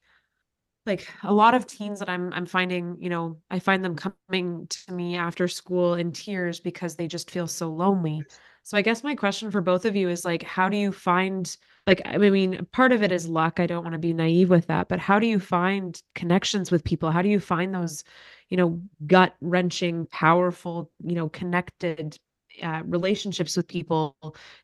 [0.86, 4.68] like a lot of teens that I'm I'm finding, you know, I find them coming
[4.68, 8.26] to me after school in tears because they just feel so lonely.
[8.64, 11.56] So I guess my question for both of you is like how do you find
[11.88, 13.60] like I mean part of it is luck.
[13.60, 16.84] I don't want to be naive with that, but how do you find connections with
[16.84, 17.10] people?
[17.12, 18.04] How do you find those,
[18.50, 22.20] you know, gut-wrenching, powerful, you know, connected
[22.62, 24.18] uh, relationships with people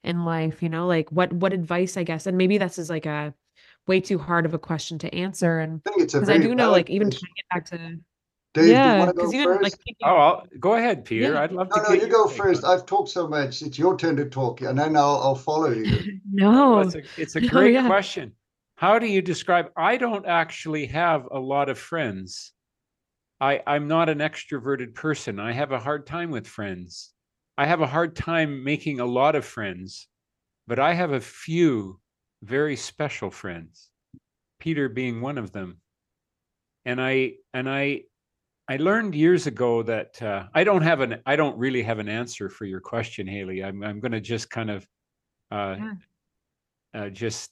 [0.04, 0.86] in life, you know?
[0.86, 3.34] Like what what advice I guess and maybe this is like a
[3.88, 6.38] way too hard of a question to answer and I think it's a because I
[6.38, 7.98] very do know, like, even tying it back to
[8.54, 9.64] Dave, do you yeah, want to go because even first?
[9.64, 11.34] like Oh, I'll, go ahead, Peter.
[11.34, 11.42] Yeah.
[11.42, 12.64] I'd love no, to no, get you go take first.
[12.64, 13.62] I've talked so much.
[13.62, 16.20] It's your turn to talk, and then I'll I'll follow you.
[16.32, 17.88] no, Well, it's a, it's a No, great yeah.
[17.88, 18.34] question.
[18.76, 19.72] How do you describe?
[19.76, 22.54] I don't actually have a lot of friends.
[23.40, 25.40] I, I'm not an extroverted person.
[25.40, 27.12] I have a hard time with friends.
[27.58, 30.08] I have a hard time making a lot of friends,
[30.68, 32.00] but I have a few
[32.42, 33.90] very special friends.
[34.60, 35.82] Peter being one of them.
[36.86, 38.04] And I and I
[38.74, 42.10] I learned years ago that uh, I don't have an I don't really have an
[42.10, 43.64] answer for your question, Hayley.
[43.64, 44.88] I'm I'm going to just kind of
[45.52, 45.94] uh, Yeah.
[46.96, 47.52] uh, just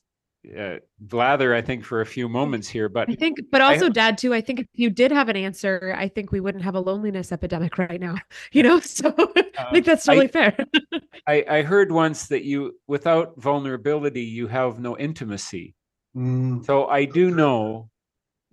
[0.59, 2.89] uh, blather, I think, for a few moments here.
[2.89, 4.33] But I think, but I- also, Dad, too.
[4.33, 7.31] I think if you did have an answer, I think we wouldn't have a loneliness
[7.31, 8.15] epidemic right now.
[8.51, 9.13] You know, so
[9.59, 10.57] I think that's I- totally fair.
[11.27, 15.75] I, I heard once that you, without vulnerability, you have no intimacy.
[16.17, 17.91] Mm, So I do know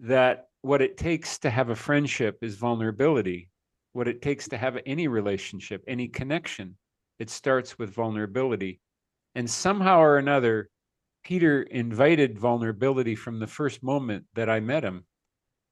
[0.00, 3.48] that what it takes to have a friendship is vulnerability.
[3.94, 6.76] What it takes to have any relationship, any connection,
[7.18, 8.78] it starts with vulnerability.
[9.34, 10.68] And somehow or another,
[11.24, 15.06] Peter invited vulnerability from the first moment that I met him.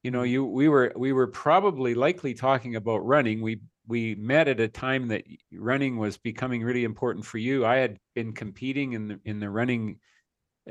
[0.01, 0.31] You know, mm-hmm.
[0.31, 3.39] you we were we were probably likely talking about running.
[3.39, 7.67] We we met at a time that running was becoming really important for you.
[7.67, 9.99] I had been competing in the in the running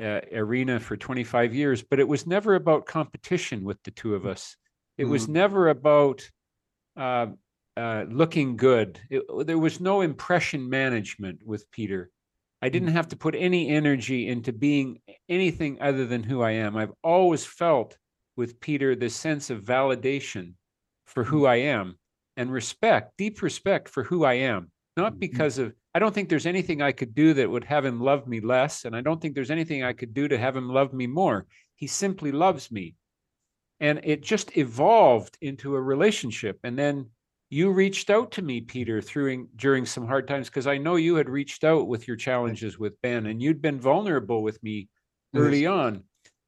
[0.01, 4.25] uh, arena for 25 years, but it was never about competition with the two of
[4.25, 4.55] us.
[4.97, 5.29] It was Mhm.
[5.29, 6.29] never about
[6.95, 7.27] uh,
[7.75, 8.99] uh, looking good.
[9.09, 12.11] It, there was no impression management with Peter.
[12.61, 16.75] I didn't have to put any energy into being anything other than who I am.
[16.75, 17.97] I've always felt
[18.35, 20.53] with Peter this sense of validation
[21.05, 21.99] for who I am
[22.35, 24.71] and respect, deep respect for who I am.
[24.95, 25.19] Not Mhm.
[25.19, 28.27] because of, I don't think there's anything I could do that would have him love
[28.27, 28.85] me less.
[28.85, 31.47] And I don't think there's anything I could do to have him love me more.
[31.73, 32.93] He simply loves me.
[33.79, 36.59] And it just evolved into a relationship.
[36.63, 37.09] And then
[37.49, 41.15] you reached out to me, Peter, through during some hard times, because I know you
[41.15, 44.89] had reached out with your challenges with Ben and you'd been vulnerable with me
[45.35, 45.71] early yes.
[45.71, 46.03] on.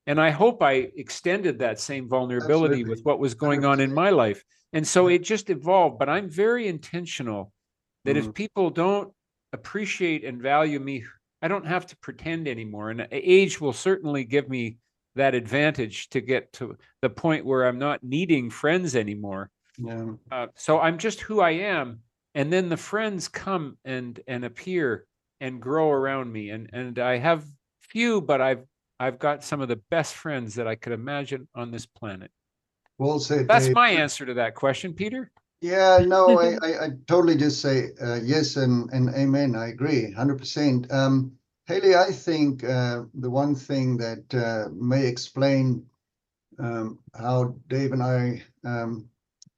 [0.05, 4.11] And I hope I extended that same vulnerability with what was going on in my
[4.11, 4.43] life.
[4.73, 5.97] And so it just evolved.
[5.97, 7.51] But I'm very intentional
[8.05, 8.35] that if Mhm.
[8.35, 9.11] people don't
[9.53, 11.03] appreciate and value me,
[11.41, 12.89] I don't have to pretend anymore.
[12.89, 14.77] And age will certainly give me
[15.15, 19.49] that advantage to get to the point where I'm not needing friends anymore.
[19.77, 20.11] Yeah.
[20.31, 21.99] Uh, so I'm just who I am,
[22.35, 25.05] and then the friends come and and appear
[25.39, 27.45] and grow around me, and and I have
[27.79, 28.65] few, but I've
[28.99, 32.31] I've got some of the best friends that I could imagine on this planet.
[32.97, 33.47] Well said.
[33.47, 33.75] That's Dave.
[33.75, 35.31] my answer to that question, Peter.
[35.61, 39.55] Yeah, no, I, I, I totally just say uh, yes and, and amen.
[39.55, 40.91] I agree, hundred percent.
[40.91, 41.33] Um,
[41.67, 45.85] Hayley, I think uh, the one thing that uh, may explain
[46.59, 49.09] um, how Dave and I um,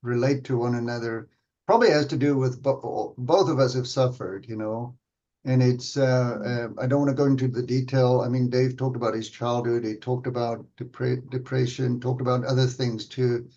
[0.04, 1.30] relate to one another
[1.68, 4.48] probably has to do with bo- both of us have suffered.
[4.50, 4.96] You know,
[5.46, 6.40] And it's, uh,
[6.78, 8.22] uh, I don't want to go into the detail.
[8.22, 9.86] I mean, Dave talked about his childhood.
[9.86, 13.48] He talked about depre- depression, talked about other things too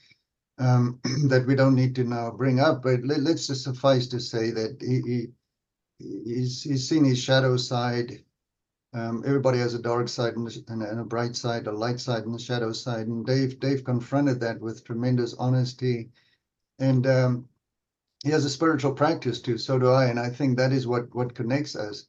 [0.59, 2.83] um, that we don't need to now bring up.
[2.83, 5.27] But let, us just suffice to say that he, he
[5.99, 8.25] he's he's seen his shadow side.
[8.93, 12.27] Um, everybody has a dark side and a, and a bright side, a light side
[12.27, 13.09] and a shadow side.
[13.09, 16.11] And Dave Dave confronted that with tremendous honesty,
[16.79, 17.49] and um,
[18.23, 19.59] he has a spiritual practice too.
[19.59, 22.07] So do I, and I think that is what what connects us.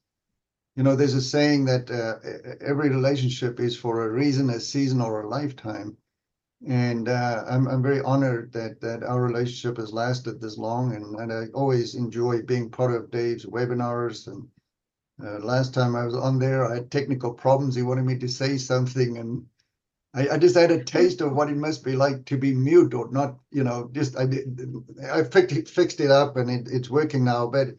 [0.75, 2.19] You know, there's a saying that uh,
[2.59, 5.97] every relationship is for a reason, a season, or a lifetime
[6.67, 11.15] and uh, I'm I'm very honored that that our relationship has lasted this long, and,
[11.15, 14.27] and I always enjoy being part of Dave's webinars.
[14.27, 14.47] And
[15.23, 17.75] uh, last time I was on there, I had technical problems.
[17.75, 19.45] He wanted me to say something, and
[20.13, 22.93] I, I just had a taste of what it must be like to be mute
[22.93, 23.37] or not.
[23.51, 24.59] You know, just I did
[25.11, 27.47] I fixed it, fixed it up, and it, it's working now.
[27.47, 27.75] But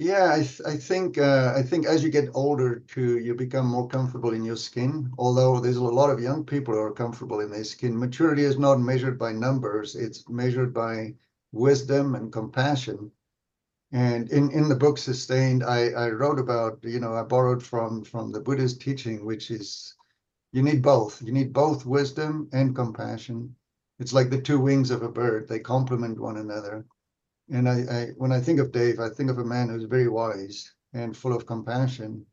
[0.00, 3.66] yeah, I, th- I think uh, I think as you get older too, you become
[3.66, 5.12] more comfortable in your skin.
[5.18, 7.98] Although there's a lot of young people who are comfortable in their skin.
[7.98, 11.14] Maturity is not measured by numbers; it's measured by
[11.52, 13.12] wisdom and compassion.
[13.92, 18.04] And in, in the book Sustained, I, I wrote about, you know, I borrowed from
[18.04, 19.94] from the Buddhist teaching, which is
[20.52, 21.22] you need both.
[21.22, 23.56] You need both wisdom and compassion.
[24.00, 26.86] It's like the two wings of a bird; they complement one another.
[27.52, 30.08] And I, I, when I think of Dave, I think of a man who's very
[30.08, 32.24] wise and full of compassion,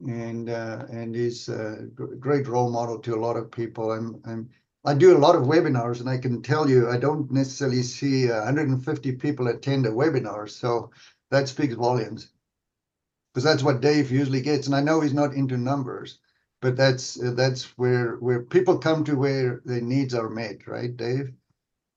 [0.00, 3.92] and uh, and he's a great role model to a lot of people.
[3.92, 4.50] I'm, I'm
[4.84, 8.28] I do a lot of webinars, and I can tell you, I don't necessarily see
[8.28, 10.90] 150 people attend a webinar, so
[11.30, 12.28] that speaks volumes,
[13.32, 14.66] because that's what Dave usually gets.
[14.66, 16.18] And I know he's not into numbers,
[16.60, 21.32] but that's that's where where people come to where their needs are met, right, Dave?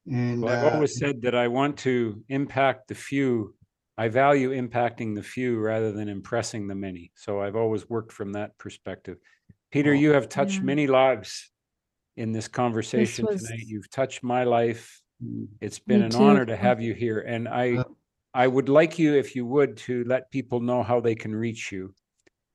[0.10, 3.55] And well, I've uh, always said that I want to impact the few.
[3.97, 7.12] I value impacting the few rather than impressing the many.
[7.16, 9.18] So I've always worked from that perspective.
[9.72, 10.64] Peter, you have touched yeah.
[10.64, 11.51] many lives
[12.18, 13.43] in this conversation this was...
[13.43, 13.66] tonight.
[13.68, 15.01] You've touched my life.
[15.24, 16.24] Mm, it's been Me an too.
[16.24, 17.20] honor to have you here.
[17.20, 17.84] And I
[18.34, 21.72] I would like you, if you would, to let people know how they can reach
[21.72, 21.93] you.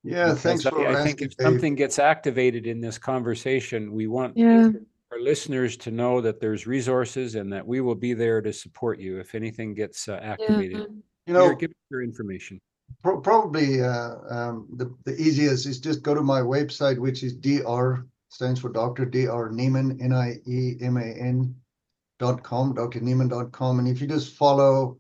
[0.03, 1.45] Yeah, thanks I, I think if Dave.
[1.47, 4.71] something gets activated in this conversation, we want yeah
[5.15, 8.99] our listeners to know that there's resources and that we will be there to support
[8.99, 10.79] you if anything gets uh, activated.
[10.79, 10.87] Yeah.
[11.27, 12.61] You know, Here, give your information.
[13.03, 17.35] Pro- probably uh, um, the the easiest is just go to my website, which is
[17.35, 19.05] dr stands for Dr.
[19.05, 19.51] Dr.
[19.51, 21.55] Nieman N I E M A N
[22.19, 24.99] dot com, drnieman.com, and if you just follow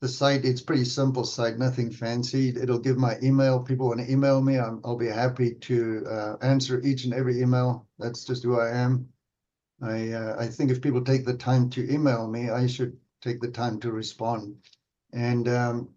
[0.00, 2.50] the site, it's pretty simple site, nothing fancy.
[2.50, 3.60] It'll give my email.
[3.60, 7.40] People want to email me, i will be happy to uh, answer each and every
[7.40, 7.86] email.
[7.98, 9.08] That's just who I am.
[9.80, 13.40] I uh, I think if people take the time to email me, I should take
[13.40, 14.56] the time to respond.
[15.12, 15.88] And um,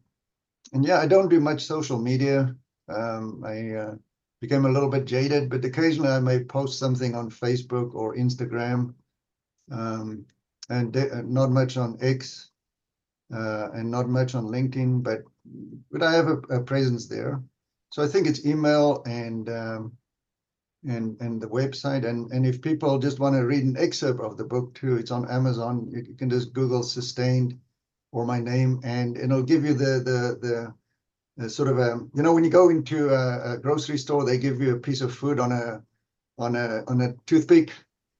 [0.73, 2.55] and yeah, I don't do much social media.
[2.88, 3.95] Um, I uh,
[4.39, 8.93] became a little bit jaded, but occasionally I may post something on Facebook or Instagram,
[9.71, 10.25] um,
[10.69, 12.51] and uh, not much on X,
[13.34, 15.03] uh, and not much on LinkedIn.
[15.03, 15.23] But
[15.91, 17.41] but I have a, a presence there.
[17.89, 19.97] So I think it's email and um,
[20.88, 22.05] and and the website.
[22.07, 25.11] And and if people just want to read an excerpt of the book too it's
[25.11, 25.89] on amazon.
[25.91, 27.59] You can just google sustained
[28.11, 30.73] or my name and it'll give you the the
[31.38, 34.38] the, sort of a you know when you go into a, a, grocery store they
[34.38, 35.82] give you a piece of food on a
[36.38, 37.71] on a on a toothpick.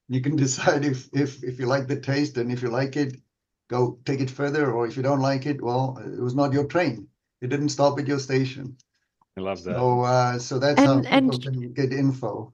[0.08, 3.16] You can decide if if if you like the taste and if you like it
[3.68, 6.66] go take it further or if you don't like it well it was not your
[6.66, 7.08] train.
[7.40, 8.76] It didn't stop at your station
[9.36, 9.76] I love that.
[9.76, 12.52] So, uh, so that's how And- people can get info.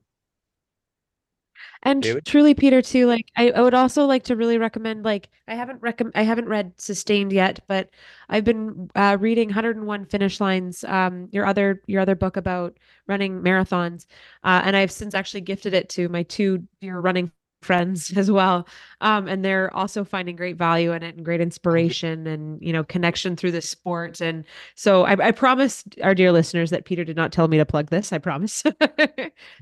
[1.85, 2.25] And David?
[2.25, 5.81] truly, Peter, too, like I, I would also like to really recommend, like I haven't
[5.81, 7.91] recomm I haven't read Sustained yet, but
[8.29, 12.77] I've been uh, reading 101 Finish Lines, um, your other your other book about
[13.07, 14.07] running marathons,
[14.43, 17.31] uh, and I've since actually gifted it to my two dear running
[17.61, 18.67] friends as well
[19.01, 22.85] um, and they're also finding great value in it and great inspiration and you know
[22.85, 24.45] connection through the sport and
[24.75, 27.91] so I, I promise our dear listeners that peter did not tell me to plug
[27.91, 28.63] this i promise.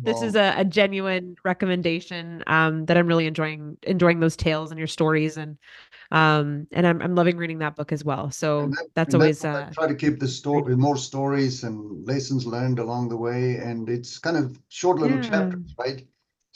[0.03, 4.79] This is a, a, genuine recommendation um, that i'm really enjoying enjoying those tales and
[4.79, 5.57] your stories and
[6.13, 9.71] um and i'm, I'm loving reading that book as well so that, that's always uh,
[9.75, 14.19] try to keep the story more stories and lessons learned along the way and it's
[14.19, 15.31] kind of short little yeah.
[15.31, 16.07] chapters right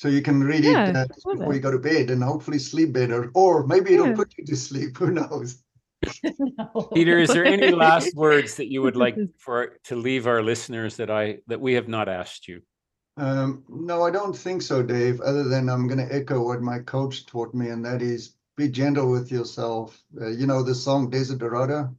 [0.01, 1.57] so you can read yeah, it uh, before it.
[1.57, 4.15] you go to bed and hopefully sleep better, or maybe it'll yeah.
[4.15, 4.97] put you to sleep.
[4.97, 5.63] Who knows?
[6.25, 6.89] no.
[6.95, 10.97] Peter, is there any last words that you would like for to leave our listeners
[10.97, 12.63] that I that we have not asked you?
[13.19, 15.21] Um, no, I don't think so, Dave.
[15.21, 18.71] Other than I'm going to echo what my coach taught me, and that is be
[18.71, 20.03] gentle with yourself.
[20.19, 21.95] Uh, you know the song Desiderata.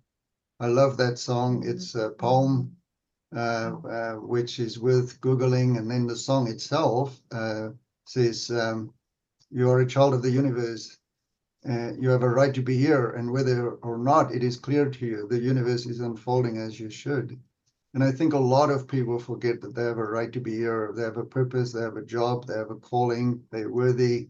[0.59, 1.61] I love that song.
[1.67, 2.75] It's a poem,
[3.35, 5.77] uh, uh, which is worth Googling.
[5.77, 7.69] And then the song itself uh,
[8.11, 8.93] says, um,
[9.49, 10.97] You are a child of the universe.
[11.67, 13.11] Uh, you have a right to be here.
[13.11, 16.89] And whether or not it is clear to you, the universe is unfolding as you
[16.89, 17.39] should.
[17.93, 20.55] And I think a lot of people forget that they have a right to be
[20.55, 20.93] here.
[20.95, 24.29] They have a purpose, they have a job, they have a calling, they're worthy.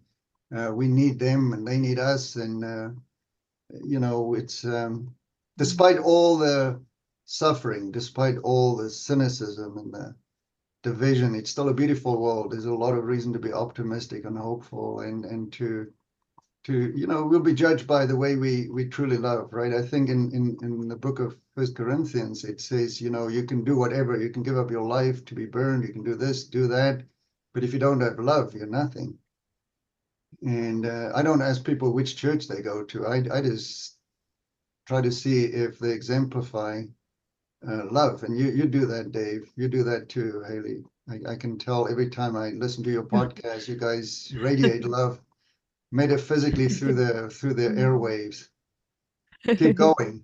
[0.55, 2.35] Uh, we need them and they need us.
[2.35, 2.89] And, uh,
[3.83, 5.15] you know, it's um,
[5.57, 6.81] despite all the
[7.25, 10.15] suffering, despite all the cynicism and the
[10.83, 12.51] division, it's still a beautiful world.
[12.51, 15.91] There's a lot of reason to be optimistic and hopeful and, and to
[16.63, 19.73] to you know we'll be judged by the way we we truly love right?
[19.73, 23.43] I think in in in the book of first corinthians it says you know you
[23.45, 24.19] can do whatever.
[24.19, 25.83] You can give up your life to be burned.
[25.83, 27.03] You can do this do that.
[27.53, 29.17] But if you don't have love you're nothing.
[30.43, 33.07] And uh, i don't ask people which church they go to.
[33.07, 33.97] I i just
[34.87, 36.83] try to see if they exemplify
[37.67, 41.35] uh, love and you you do that dave you do that too hayley I, I
[41.35, 45.19] can tell every time i listen to your podcast you guys radiate love
[45.91, 48.47] metaphysically through the through the airwaves.
[49.57, 50.23] Keep going.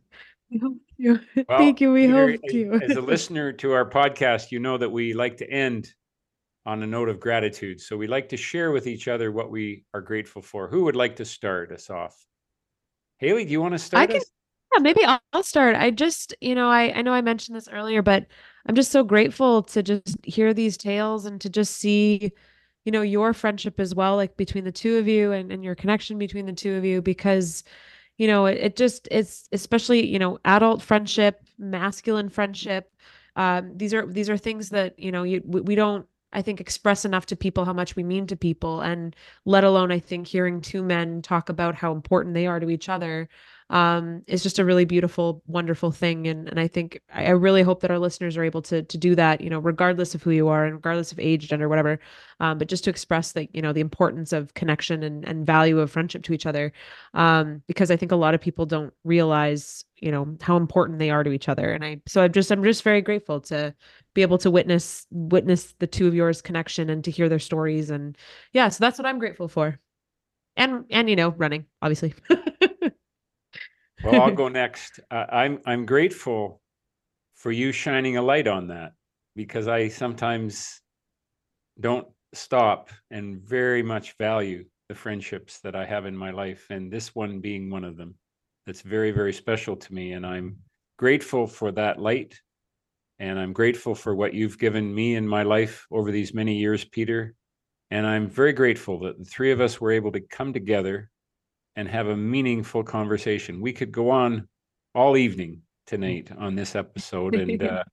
[0.50, 1.20] We hope you.
[1.50, 1.92] Well, Thank you.
[1.92, 2.80] We Peter, hope as- to.
[2.84, 5.94] As a listener to our podcast, you know that we like to end
[6.66, 7.82] on a note of gratitude.
[7.82, 10.70] So we like to share with each other what we are grateful for.
[10.70, 12.16] Who would like to start us off?
[13.18, 14.32] Hayley, do you want to start can- us?
[14.74, 15.76] Yeah, maybe I'll, start.
[15.76, 18.26] I just, you know, I I know I mentioned this earlier, but
[18.68, 22.32] I'm just so grateful to just hear these tales and to just see,
[22.86, 25.76] you know, your friendship as well, like between the two of you and and your
[25.76, 27.64] connection between the two of you, because,
[28.18, 32.92] you know, it, it just it's especially, you know, adult friendship, masculine friendship.
[33.36, 36.60] Um, these are these are things that, you know, you we, we don't I think
[36.62, 39.16] express enough to people how much we mean to people and
[39.46, 42.90] let alone I think hearing two men talk about how important they are to each
[42.90, 43.30] other
[43.70, 46.28] um, is just a really beautiful, wonderful thing.
[46.28, 49.14] And and I think I really hope that our listeners are able to to do
[49.16, 52.00] that, you know, regardless of who you are and regardless of age, gender, whatever.
[52.40, 55.80] Um, but just to express that, you know, the importance of connection and and value
[55.80, 56.72] of friendship to each other.
[57.14, 61.10] Um, because I think a lot of people don't realize, you know, how important they
[61.10, 61.72] are to each other.
[61.74, 63.76] And I so I'm just I'm just very grateful to
[64.14, 67.90] be able to witness witness the two of yours connection and to hear their stories.
[67.90, 68.18] And
[68.54, 69.78] yeah, so that's what I'm grateful for.
[70.56, 72.14] And and you know, running, obviously.
[74.04, 75.00] Well, I'll go next.
[75.10, 76.62] Uh, I'm I'm grateful
[77.36, 78.94] for you shining a light on that
[79.36, 80.82] because I sometimes
[81.80, 86.92] don't stop and very much value the friendships that I have in my life, and
[86.92, 88.16] this one being one of them.
[88.66, 90.58] That's very very special to me, and I'm
[90.98, 92.40] grateful for that light,
[93.20, 96.84] and I'm grateful for what you've given me in my life over these many years,
[96.86, 97.36] Peter.
[97.90, 101.10] And I'm very grateful that the three of us were able to come together
[101.78, 103.62] and have a meaningful conversation.
[103.62, 104.50] We could go on
[104.94, 107.84] all evening tonight on this episode and uh,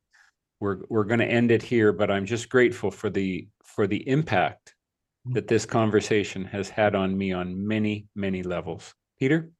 [0.59, 4.09] we're we're going to end it here but I'm just grateful for the for the
[4.09, 4.75] impact
[5.27, 8.95] that this conversation has had on me on many many levels.
[9.19, 9.51] Peter?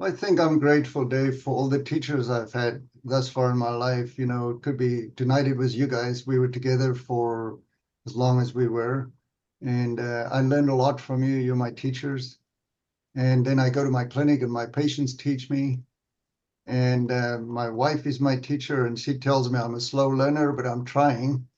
[0.00, 3.70] I think I'm grateful, Dave, for all the teachers I've had thus far in my
[3.70, 4.16] life.
[4.16, 6.26] You know, it could be tonight it was you guys.
[6.26, 7.58] We were together for
[8.06, 9.10] as long as we were.
[9.60, 11.36] And uh, I learned a lot from you.
[11.36, 12.37] You're my teachers.
[13.18, 15.82] And then I go to my clinic and my patients teach me.
[16.68, 20.52] And uh, my wife is my teacher, and she tells me I'm a slow learner,
[20.52, 21.48] but I'm trying.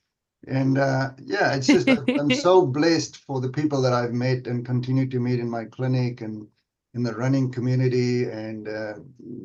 [0.46, 4.64] And uh, yeah, it's just I'm- so blessed for the people that I've met and
[4.64, 6.48] continue to meet in my clinic and
[6.94, 8.24] in the running community.
[8.24, 8.94] And uh,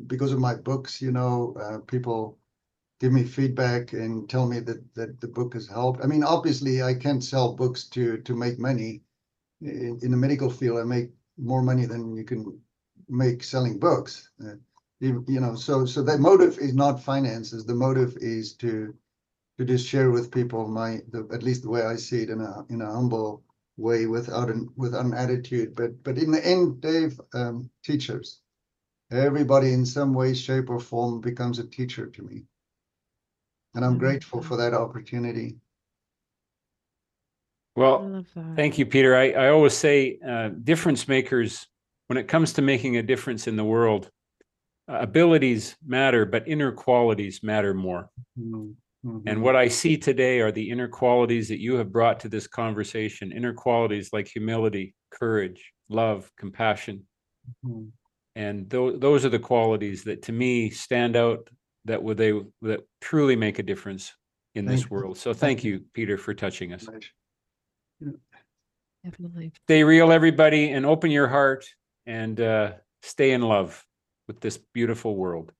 [0.06, 2.38] because of my books, you know, uh, people
[3.00, 6.02] give me feedback and tell me that that the book has helped.
[6.02, 9.02] I mean, obviously, I can't sell books to to make money.
[9.62, 12.60] In, in the medical field, I make more money than you can
[13.08, 14.30] make selling books.
[14.44, 14.54] Uh,
[15.00, 17.66] you, you know, so so the motive is not finances.
[17.66, 18.94] The motive is to
[19.58, 22.42] to just share with people my the, at least the way I see it in
[22.42, 23.44] a in a humble
[23.78, 25.76] way without an with an attitude.
[25.76, 28.40] But but in the end, Dave, um, teachers,
[29.12, 32.44] everybody in some way, shape, or form becomes a teacher to me,
[33.74, 34.00] and I'm Mhm.
[34.00, 35.58] grateful for that opportunity.
[37.76, 38.26] I Well, love.
[38.56, 39.14] Thank you, Peter.
[39.16, 41.66] I, I always say uh, difference makers,
[42.06, 44.10] when it comes to making a difference in the world,
[44.88, 48.08] uh, abilities matter, but inner qualities matter more.
[48.38, 48.76] Mhm,
[49.26, 52.46] And what I see today are the inner qualities that you have brought to this
[52.46, 57.06] conversation inner qualities like humility, courage, love, compassion.
[57.64, 57.92] Mhm.
[58.36, 61.48] And tho- those are the qualities that to me stand out
[61.84, 64.14] that would they that truly make a difference
[64.54, 64.88] in this you.
[64.90, 65.18] world.
[65.18, 65.72] So Thank thank you.
[65.74, 66.86] you, Peter, for touching us.
[69.06, 69.52] Definitely.
[69.66, 71.64] stay real everybody and open your heart
[72.04, 73.82] and uh, stay in love
[74.26, 75.52] with this beautiful world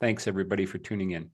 [0.00, 1.30] Thanks, everybody, for tuning in.